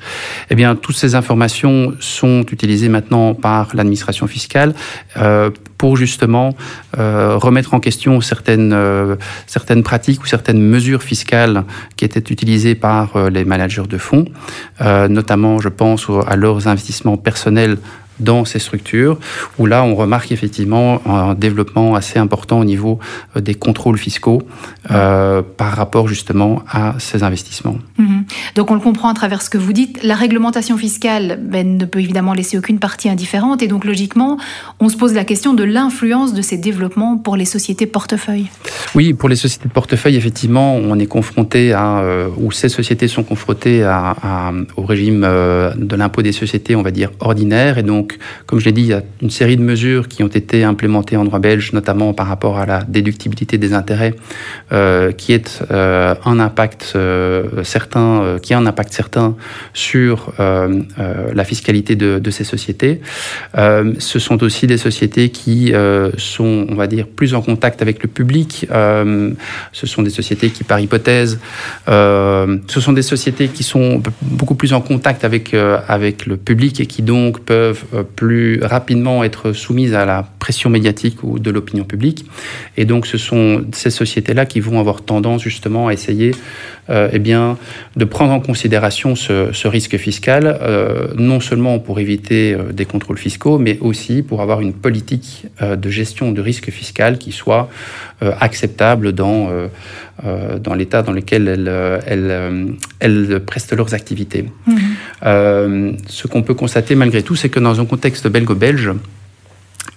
Eh 0.49 0.56
bien, 0.56 0.75
toutes 0.75 0.97
ces 0.97 1.15
informations 1.15 1.93
sont 1.99 2.45
utilisées 2.51 2.89
maintenant 2.89 3.34
par 3.34 3.69
l'administration 3.73 4.27
fiscale 4.27 4.73
pour 5.83 5.97
justement 5.97 6.55
remettre 6.93 7.73
en 7.73 7.81
question 7.81 8.21
certaines, 8.21 8.73
certaines 9.47 9.83
pratiques 9.83 10.23
ou 10.23 10.25
certaines 10.25 10.61
mesures 10.61 11.03
fiscales 11.03 11.65
qui 11.97 12.05
étaient 12.05 12.31
utilisées 12.31 12.73
par 12.73 13.29
les 13.29 13.43
managers 13.43 13.89
de 13.89 13.97
fonds. 13.97 14.23
Euh, 14.81 15.07
notamment 15.07 15.59
je 15.59 15.69
pense 15.69 16.07
à 16.27 16.35
leurs 16.35 16.67
investissements 16.67 17.17
personnels 17.17 17.77
dans 18.19 18.45
ces 18.45 18.60
structures, 18.60 19.17
où 19.58 19.65
là, 19.65 19.84
on 19.84 19.95
remarque 19.95 20.32
effectivement 20.32 21.02
un 21.08 21.34
développement 21.34 21.95
assez 21.95 22.19
important 22.19 22.60
au 22.60 22.65
niveau 22.65 22.99
euh, 23.36 23.41
des 23.41 23.56
contrôles 23.56 23.97
fiscaux 23.97 24.41
euh, 24.91 25.41
par 25.58 25.73
rapport 25.73 26.08
justement 26.08 26.63
à 26.69 26.95
ces 26.99 27.23
investissements. 27.23 27.78
Mmh. 27.97 28.21
Donc 28.56 28.71
on 28.71 28.76
le 28.76 28.80
comprend 28.80 29.10
à 29.10 29.13
travers 29.13 29.41
ce 29.41 29.49
que 29.49 29.58
vous 29.58 29.73
dites. 29.73 30.04
La 30.04 30.15
réglementation 30.15 30.78
fiscale 30.78 31.39
ben, 31.41 31.78
ne 31.78 31.86
peut 31.86 31.99
évidemment 31.99 32.34
laisser 32.34 32.58
aucune 32.58 32.80
partie 32.80 33.10
indifférente, 33.10 33.62
et 33.62 33.67
donc 33.67 33.86
logiquement, 33.86 34.38
on 34.80 34.89
se 34.89 34.97
pose 34.97 35.13
la 35.13 35.26
question 35.26 35.54
de 35.54 35.63
l'influence 35.63 36.34
de 36.34 36.41
ces 36.41 36.58
développements 36.58 37.17
pour 37.17 37.36
les 37.36 37.45
sociétés 37.45 37.86
portefeuille. 37.86 38.47
Oui, 38.95 39.13
pour 39.13 39.30
les 39.30 39.36
sociétés 39.36 39.67
de 39.67 39.73
portefeuille, 39.73 40.15
effectivement, 40.15 40.76
on 40.76 40.99
est 40.99 41.06
confronté 41.06 41.73
à, 41.73 41.99
euh, 41.99 42.28
ou 42.38 42.52
ces 42.52 42.69
sociétés 42.69 43.08
sont 43.08 43.23
confrontées 43.23 43.84
à, 43.84 44.15
à, 44.21 44.52
au 44.76 44.84
régime 44.84 45.23
euh, 45.23 45.73
de 45.76 45.95
l'impôt 45.95 46.21
des 46.21 46.32
sociétés, 46.32 46.76
on 46.76 46.82
va 46.82 46.91
dire, 46.91 47.12
ordinaire, 47.19 47.78
et 47.78 47.84
donc 47.84 48.02
donc, 48.03 48.17
comme 48.47 48.59
je 48.59 48.65
l'ai 48.65 48.73
dit, 48.73 48.81
il 48.81 48.87
y 48.87 48.93
a 48.93 49.01
une 49.21 49.29
série 49.29 49.55
de 49.55 49.61
mesures 49.61 50.09
qui 50.09 50.23
ont 50.23 50.27
été 50.27 50.65
implémentées 50.65 51.15
en 51.15 51.23
droit 51.23 51.39
belge, 51.39 51.71
notamment 51.71 52.13
par 52.13 52.27
rapport 52.27 52.59
à 52.59 52.65
la 52.65 52.83
déductibilité 52.83 53.57
des 53.57 53.73
intérêts, 53.73 54.13
euh, 54.73 55.13
qui 55.13 55.33
euh, 55.71 56.15
un 56.25 56.39
impact 56.39 56.93
euh, 56.95 57.63
certain, 57.63 58.37
a 58.37 58.57
un 58.57 58.65
impact 58.65 58.93
certain 58.93 59.35
sur 59.73 60.33
la 60.37 61.43
fiscalité 61.45 61.95
de, 61.95 62.31
ces 62.31 62.43
sociétés. 62.43 63.01
ce 63.55 64.19
sont 64.19 64.43
aussi 64.43 64.67
des 64.67 64.77
sociétés 64.77 65.29
qui 65.29 65.73
sont, 66.17 66.67
on 66.69 66.75
va 66.75 66.87
dire, 66.87 67.07
plus 67.07 67.33
en 67.33 67.41
contact 67.41 67.81
avec 67.81 68.03
le 68.03 68.09
public. 68.09 68.67
ce 68.69 69.87
sont 69.87 70.03
des 70.03 70.09
sociétés 70.09 70.49
qui, 70.49 70.63
par 70.63 70.79
hypothèse, 70.79 71.39
ce 71.87 72.79
sont 72.85 72.93
des 72.93 73.01
sociétés 73.01 73.47
qui 73.47 73.63
sont 73.63 74.03
beaucoup 74.21 74.55
plus 74.55 74.73
en 74.73 74.81
contact 74.81 75.23
avec 75.23 75.53
le 75.53 76.37
public 76.37 76.79
et 76.79 76.85
qui 76.85 77.01
donc 77.01 77.39
peuvent 77.41 77.83
plus 78.15 78.62
rapidement 78.63 79.23
être 79.23 79.53
soumises 79.53 79.93
à 79.93 80.06
la 80.06 80.27
pression 80.39 80.69
médiatique 80.69 81.23
ou 81.23 81.39
de 81.39 81.51
l'opinion 81.51 81.84
publique. 81.84 82.25
Et 82.77 82.86
donc, 82.86 83.06
ce 83.06 83.17
sont 83.17 83.65
ces 83.71 83.89
sociétés-là 83.89 84.45
qui 84.45 84.60
vont 84.60 84.79
avoir 84.79 85.01
tendance 85.01 85.41
justement 85.41 85.88
à 85.88 85.93
essayer 85.93 86.32
euh, 86.89 87.08
eh 87.13 87.19
bien, 87.19 87.58
de 87.95 88.03
prendre 88.03 88.34
en 88.34 88.41
considération 88.41 89.15
ce, 89.15 89.67
risque 89.67 89.95
fiscal, 89.95 90.60
euh, 90.62 91.13
non 91.17 91.39
seulement 91.39 91.79
pour 91.79 92.01
éviter 92.01 92.53
euh, 92.53 92.73
des 92.73 92.84
contrôles 92.84 93.17
fiscaux, 93.17 93.58
mais 93.58 93.77
aussi 93.79 94.21
pour 94.21 94.41
avoir 94.41 94.60
une 94.60 94.73
politique 94.73 95.45
de 95.62 95.89
gestion 95.89 96.34
de 96.34 96.41
risque 96.41 96.71
fiscal 96.71 97.17
qui 97.17 97.32
soit 97.32 97.69
acceptable 98.21 99.12
dans, 99.12 99.49
dans 100.60 100.73
l'état 100.73 101.01
dans 101.01 101.12
lequel 101.12 101.47
elles, 101.47 102.84
elles, 102.99 103.39
prestent 103.45 103.73
leurs 103.73 103.93
activités. 103.93 104.45
Mmh. 104.65 105.91
ce 106.08 106.27
qu'on 106.27 106.41
peut 106.41 106.53
constater 106.53 106.95
malgré 106.95 107.21
tout, 107.21 107.36
c'est 107.36 107.49
que 107.49 107.60
dans 107.60 107.79
un 107.83 107.85
contexte 107.85 108.27
belgo-belge, 108.27 108.91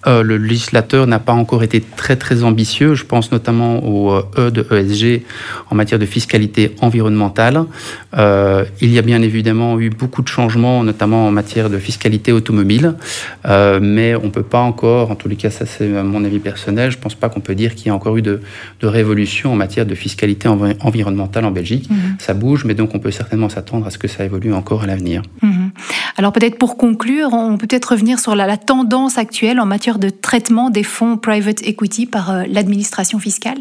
euh, 0.05 0.21
le 0.23 0.37
législateur 0.37 1.07
n'a 1.07 1.19
pas 1.19 1.33
encore 1.33 1.63
été 1.63 1.81
très 1.81 2.15
très 2.15 2.43
ambitieux. 2.43 2.93
Je 2.93 3.03
pense 3.03 3.31
notamment 3.31 3.83
au 3.83 4.13
E 4.37 4.51
de 4.51 4.65
ESG 4.71 5.23
en 5.71 5.75
matière 5.75 5.99
de 5.99 6.05
fiscalité 6.05 6.75
environnementale. 6.81 7.63
Euh, 8.17 8.63
il 8.79 8.91
y 8.91 8.99
a 8.99 9.01
bien 9.01 9.21
évidemment 9.21 9.79
eu 9.79 9.89
beaucoup 9.89 10.21
de 10.21 10.27
changements, 10.27 10.83
notamment 10.83 11.27
en 11.27 11.31
matière 11.31 11.69
de 11.69 11.77
fiscalité 11.77 12.31
automobile, 12.31 12.93
euh, 13.47 13.79
mais 13.81 14.15
on 14.15 14.25
ne 14.25 14.29
peut 14.29 14.43
pas 14.43 14.61
encore, 14.61 15.11
en 15.11 15.15
tous 15.15 15.27
les 15.27 15.35
cas, 15.35 15.49
ça 15.49 15.65
c'est 15.65 15.87
mon 15.87 16.23
avis 16.23 16.39
personnel, 16.39 16.91
je 16.91 16.97
ne 16.97 17.01
pense 17.01 17.15
pas 17.15 17.27
qu'on 17.29 17.41
peut 17.41 17.55
dire 17.55 17.75
qu'il 17.75 17.87
y 17.87 17.89
a 17.89 17.95
encore 17.95 18.17
eu 18.17 18.21
de, 18.21 18.39
révolution 18.83 19.51
en 19.51 19.55
matière 19.55 19.85
de 19.85 19.95
fiscalité 19.95 20.47
environnementale 20.47 21.43
en 21.43 21.51
Belgique. 21.51 21.89
Mhm. 21.89 22.15
Ça 22.19 22.33
bouge, 22.33 22.63
mais 22.63 22.73
donc 22.73 22.95
on 22.95 22.99
peut 22.99 23.11
certainement 23.11 23.49
s'attendre 23.49 23.85
à 23.87 23.89
ce 23.89 23.97
que 23.97 24.07
ça 24.07 24.23
évolue 24.23 24.53
encore 24.53 24.83
à 24.83 24.87
l'avenir. 24.87 25.23
Mhm. 25.41 25.56
Alors 26.17 26.31
peut-être 26.31 26.57
pour 26.57 26.77
conclure, 26.77 27.29
on 27.33 27.57
peut 27.57 27.67
peut-être 27.67 27.91
revenir 27.91 28.19
sur 28.19 28.35
la 28.35 28.57
tendance 28.57 29.17
actuelle 29.17 29.59
en 29.59 29.65
matière 29.65 29.99
de 29.99 30.09
traitement 30.09 30.69
des 30.69 30.83
fonds 30.83 31.17
private 31.17 31.61
equity 31.63 32.05
par 32.05 32.31
euh, 32.31 32.43
l'administration 32.49 33.19
fiscale? 33.19 33.57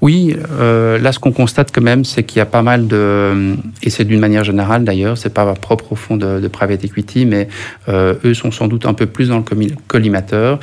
Oui, 0.00 0.34
euh, 0.50 0.98
là, 0.98 1.12
ce 1.12 1.20
qu'on 1.20 1.30
constate 1.30 1.70
quand 1.72 1.80
même, 1.80 2.04
c'est 2.04 2.24
qu'il 2.24 2.38
y 2.38 2.40
a 2.40 2.46
pas 2.46 2.62
mal 2.62 2.88
de, 2.88 3.54
et 3.84 3.90
c'est 3.90 4.04
d'une 4.04 4.18
manière 4.18 4.42
générale 4.42 4.82
d'ailleurs, 4.82 5.16
c'est 5.16 5.32
pas 5.32 5.54
propre 5.54 5.92
au 5.92 5.94
fonds 5.94 6.16
de, 6.16 6.48
private 6.48 6.82
equity, 6.82 7.24
mais 7.24 7.46
euh, 7.88 8.14
eux 8.24 8.34
sont 8.34 8.50
sans 8.50 8.66
doute 8.66 8.84
un 8.84 8.94
peu 8.94 9.06
plus 9.06 9.28
dans 9.28 9.38
le 9.38 9.44
collimateur. 9.86 10.58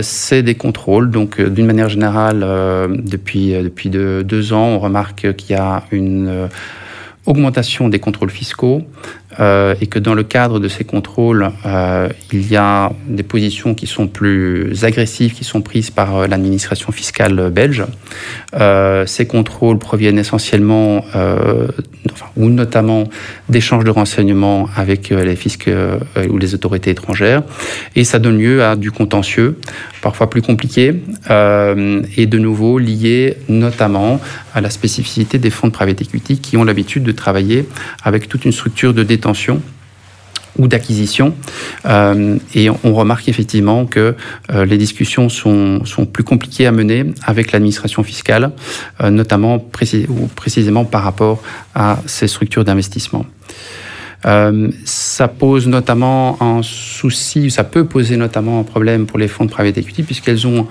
c'est 0.00 0.42
des 0.42 0.54
contrôles, 0.54 1.10
donc 1.10 1.42
d'une 1.42 1.66
manière 1.66 1.90
générale, 1.90 2.40
depuis 3.04 3.52
depuis 3.52 3.90
deux 3.90 4.52
ans, 4.54 4.68
on 4.68 4.78
remarque 4.78 5.36
qu'il 5.36 5.56
y 5.56 5.58
a 5.58 5.84
une 5.90 6.48
augmentation 7.26 7.88
des 7.88 7.98
contrôles 7.98 8.30
fiscaux. 8.30 8.82
Euh, 9.38 9.74
et 9.80 9.86
que 9.86 9.98
dans 9.98 10.14
le 10.14 10.24
cadre 10.24 10.58
de 10.58 10.66
ces 10.66 10.84
contrôles, 10.84 11.50
euh, 11.64 12.08
il 12.32 12.50
y 12.50 12.56
a 12.56 12.90
des 13.06 13.22
positions 13.22 13.74
qui 13.74 13.86
sont 13.86 14.08
plus 14.08 14.84
agressives, 14.84 15.34
qui 15.34 15.44
sont 15.44 15.62
prises 15.62 15.90
par 15.90 16.16
euh, 16.16 16.26
l'administration 16.26 16.90
fiscale 16.90 17.50
belge. 17.50 17.84
ces 19.06 19.26
contrôles 19.26 19.78
proviennent 19.78 20.18
essentiellement, 20.18 21.04
ou 22.36 22.48
notamment, 22.48 23.04
d'échanges 23.48 23.84
de 23.84 23.90
renseignements 23.90 24.68
avec 24.76 25.10
les 25.10 25.36
fiscs 25.36 25.70
ou 26.28 26.38
les 26.38 26.54
autorités 26.54 26.90
étrangères, 26.90 27.42
et 27.94 28.04
ça 28.04 28.18
donne 28.18 28.38
lieu 28.38 28.64
à 28.64 28.76
du 28.76 28.90
contentieux, 28.90 29.58
parfois 30.02 30.28
plus 30.28 30.42
compliqué, 30.42 31.02
et 31.28 32.26
de 32.26 32.38
nouveau 32.38 32.78
lié 32.78 33.36
notamment 33.48 34.20
à 34.54 34.60
la 34.60 34.70
spécificité 34.70 35.38
des 35.38 35.50
fonds 35.50 35.68
de 35.68 35.72
private 35.72 36.00
equity 36.00 36.38
qui 36.38 36.56
ont 36.56 36.64
l'habitude 36.64 37.02
de 37.02 37.12
travailler 37.12 37.66
avec 38.02 38.28
toute 38.28 38.44
une 38.44 38.52
structure 38.52 38.94
de 38.94 39.02
détention 39.02 39.19
ou 40.58 40.68
d'acquisition. 40.68 41.34
Euh, 41.86 42.38
et 42.54 42.68
on 42.70 42.94
remarque 42.94 43.28
effectivement 43.28 43.86
que 43.86 44.14
euh, 44.52 44.64
les 44.64 44.78
discussions 44.78 45.28
sont, 45.28 45.84
sont, 45.84 46.06
plus 46.06 46.24
compliquées 46.24 46.66
à 46.66 46.72
mener 46.72 47.06
avec 47.24 47.52
l'administration 47.52 48.02
fiscale, 48.02 48.52
euh, 49.00 49.10
notamment 49.10 49.64
ou 50.08 50.26
précisément 50.34 50.84
par 50.84 51.02
rapport 51.02 51.42
à 51.74 51.98
ces 52.06 52.28
structures 52.28 52.64
d'investissement. 52.64 53.24
ça 54.84 55.28
pose 55.28 55.66
notamment 55.66 56.36
un 56.42 56.62
souci, 56.62 57.50
ça 57.50 57.64
peut 57.64 57.84
poser 57.84 58.16
notamment 58.18 58.60
un 58.60 58.64
problème 58.64 59.06
pour 59.06 59.18
les 59.18 59.28
fonds 59.28 59.46
de 59.46 59.50
private 59.50 59.78
equity 59.78 60.02
puisqu'elles 60.02 60.46
ont 60.46 60.66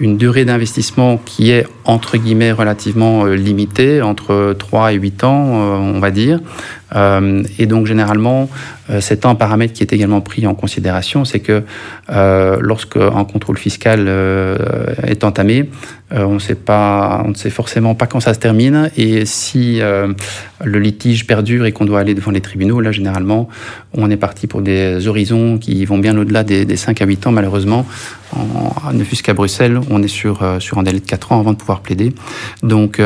une 0.00 0.16
durée 0.16 0.44
d'investissement 0.44 1.18
qui 1.18 1.50
est 1.50 1.66
entre 1.84 2.16
guillemets 2.16 2.52
relativement 2.52 3.24
limitée, 3.24 4.02
entre 4.02 4.54
3 4.56 4.92
et 4.92 4.96
8 4.96 5.24
ans, 5.24 5.44
on 5.96 5.98
va 5.98 6.10
dire. 6.12 6.38
Euh, 6.94 7.42
et 7.58 7.66
donc 7.66 7.86
généralement, 7.86 8.48
euh, 8.90 9.00
c'est 9.00 9.24
un 9.26 9.34
paramètre 9.34 9.72
qui 9.72 9.82
est 9.82 9.92
également 9.92 10.20
pris 10.20 10.46
en 10.46 10.54
considération, 10.54 11.24
c'est 11.24 11.40
que 11.40 11.62
euh, 12.10 12.56
lorsque 12.60 12.96
un 12.96 13.24
contrôle 13.24 13.58
fiscal 13.58 14.10
est 15.04 15.24
entamé, 15.24 15.70
on, 16.10 16.38
sait 16.38 16.54
pas, 16.54 17.22
on 17.24 17.30
ne 17.30 17.34
sait 17.34 17.48
forcément 17.48 17.94
pas 17.94 18.06
quand 18.06 18.20
ça 18.20 18.34
se 18.34 18.38
termine. 18.38 18.90
Et 18.96 19.24
si 19.24 19.80
le 19.80 20.78
litige 20.78 21.26
perdure 21.26 21.64
et 21.64 21.72
qu'on 21.72 21.86
doit 21.86 22.00
aller 22.00 22.14
devant 22.14 22.30
les 22.30 22.40
tribunaux, 22.40 22.80
là 22.80 22.92
généralement, 22.92 23.48
on 23.94 24.10
est 24.10 24.16
parti 24.16 24.46
pour 24.46 24.60
des 24.60 25.06
horizons 25.06 25.58
qui 25.58 25.84
vont 25.84 25.98
bien 25.98 26.16
au-delà 26.16 26.44
des, 26.44 26.64
des, 26.64 26.76
5 26.76 27.00
à 27.00 27.06
8 27.06 27.28
ans, 27.28 27.32
malheureusement. 27.32 27.86
En, 28.34 28.92
ne 28.92 29.04
fût-ce 29.04 29.22
qu'à 29.22 29.34
Bruxelles, 29.34 29.78
on 29.90 30.02
est 30.02 30.08
sur, 30.08 30.44
sur 30.58 30.78
un 30.78 30.82
délai 30.82 31.00
de 31.00 31.06
4 31.06 31.32
ans 31.32 31.40
avant 31.40 31.52
de 31.52 31.58
pouvoir 31.58 31.80
plaider. 31.80 32.12
Donc, 32.62 33.00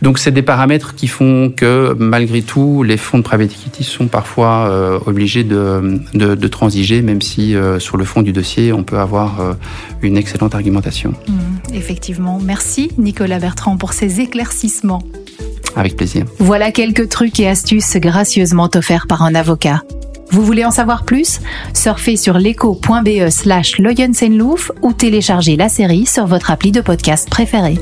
donc 0.00 0.18
c'est 0.18 0.32
des 0.32 0.42
paramètres 0.42 0.94
qui 0.94 1.06
font 1.06 1.52
que 1.54 1.94
malgré 1.98 2.42
tout, 2.42 2.71
les 2.82 2.96
fonds 2.96 3.18
de 3.18 3.22
private 3.22 3.52
equity 3.52 3.84
sont 3.84 4.06
parfois 4.06 4.66
euh, 4.68 4.98
obligés 5.04 5.44
de, 5.44 6.46
transiger, 6.48 7.02
même 7.02 7.20
si 7.20 7.54
euh, 7.54 7.78
sur 7.78 7.96
le 7.96 8.04
fond 8.04 8.22
du 8.22 8.32
dossier, 8.32 8.72
on 8.72 8.84
peut 8.84 8.98
avoir 8.98 9.40
euh, 9.40 9.52
une 10.00 10.16
excellente 10.16 10.54
argumentation. 10.54 11.12
Mmh, 11.28 11.74
effectivement. 11.74 12.40
Merci 12.42 12.90
Nicolas 12.96 13.38
Bertrand 13.38 13.76
pour 13.76 13.92
ces 13.92 14.20
éclaircissements. 14.20 15.02
Avec 15.76 15.96
plaisir. 15.96 16.24
Voilà 16.38 16.72
quelques 16.72 17.08
trucs 17.08 17.38
et 17.40 17.48
astuces 17.48 17.96
gracieusement 17.96 18.70
offerts 18.74 19.06
par 19.06 19.22
un 19.22 19.34
avocat. 19.34 19.82
Vous 20.30 20.44
voulez 20.44 20.64
en 20.64 20.70
savoir 20.70 21.04
plus? 21.04 21.40
Surfez 21.74 22.16
sur 22.16 22.38
leco.be 22.38 23.28
slash 23.28 23.78
ou 24.82 24.92
téléchargez 24.94 25.56
la 25.56 25.68
série 25.68 26.06
sur 26.06 26.26
votre 26.26 26.50
appli 26.50 26.72
de 26.72 26.80
podcast 26.80 27.28
préféré. 27.28 27.78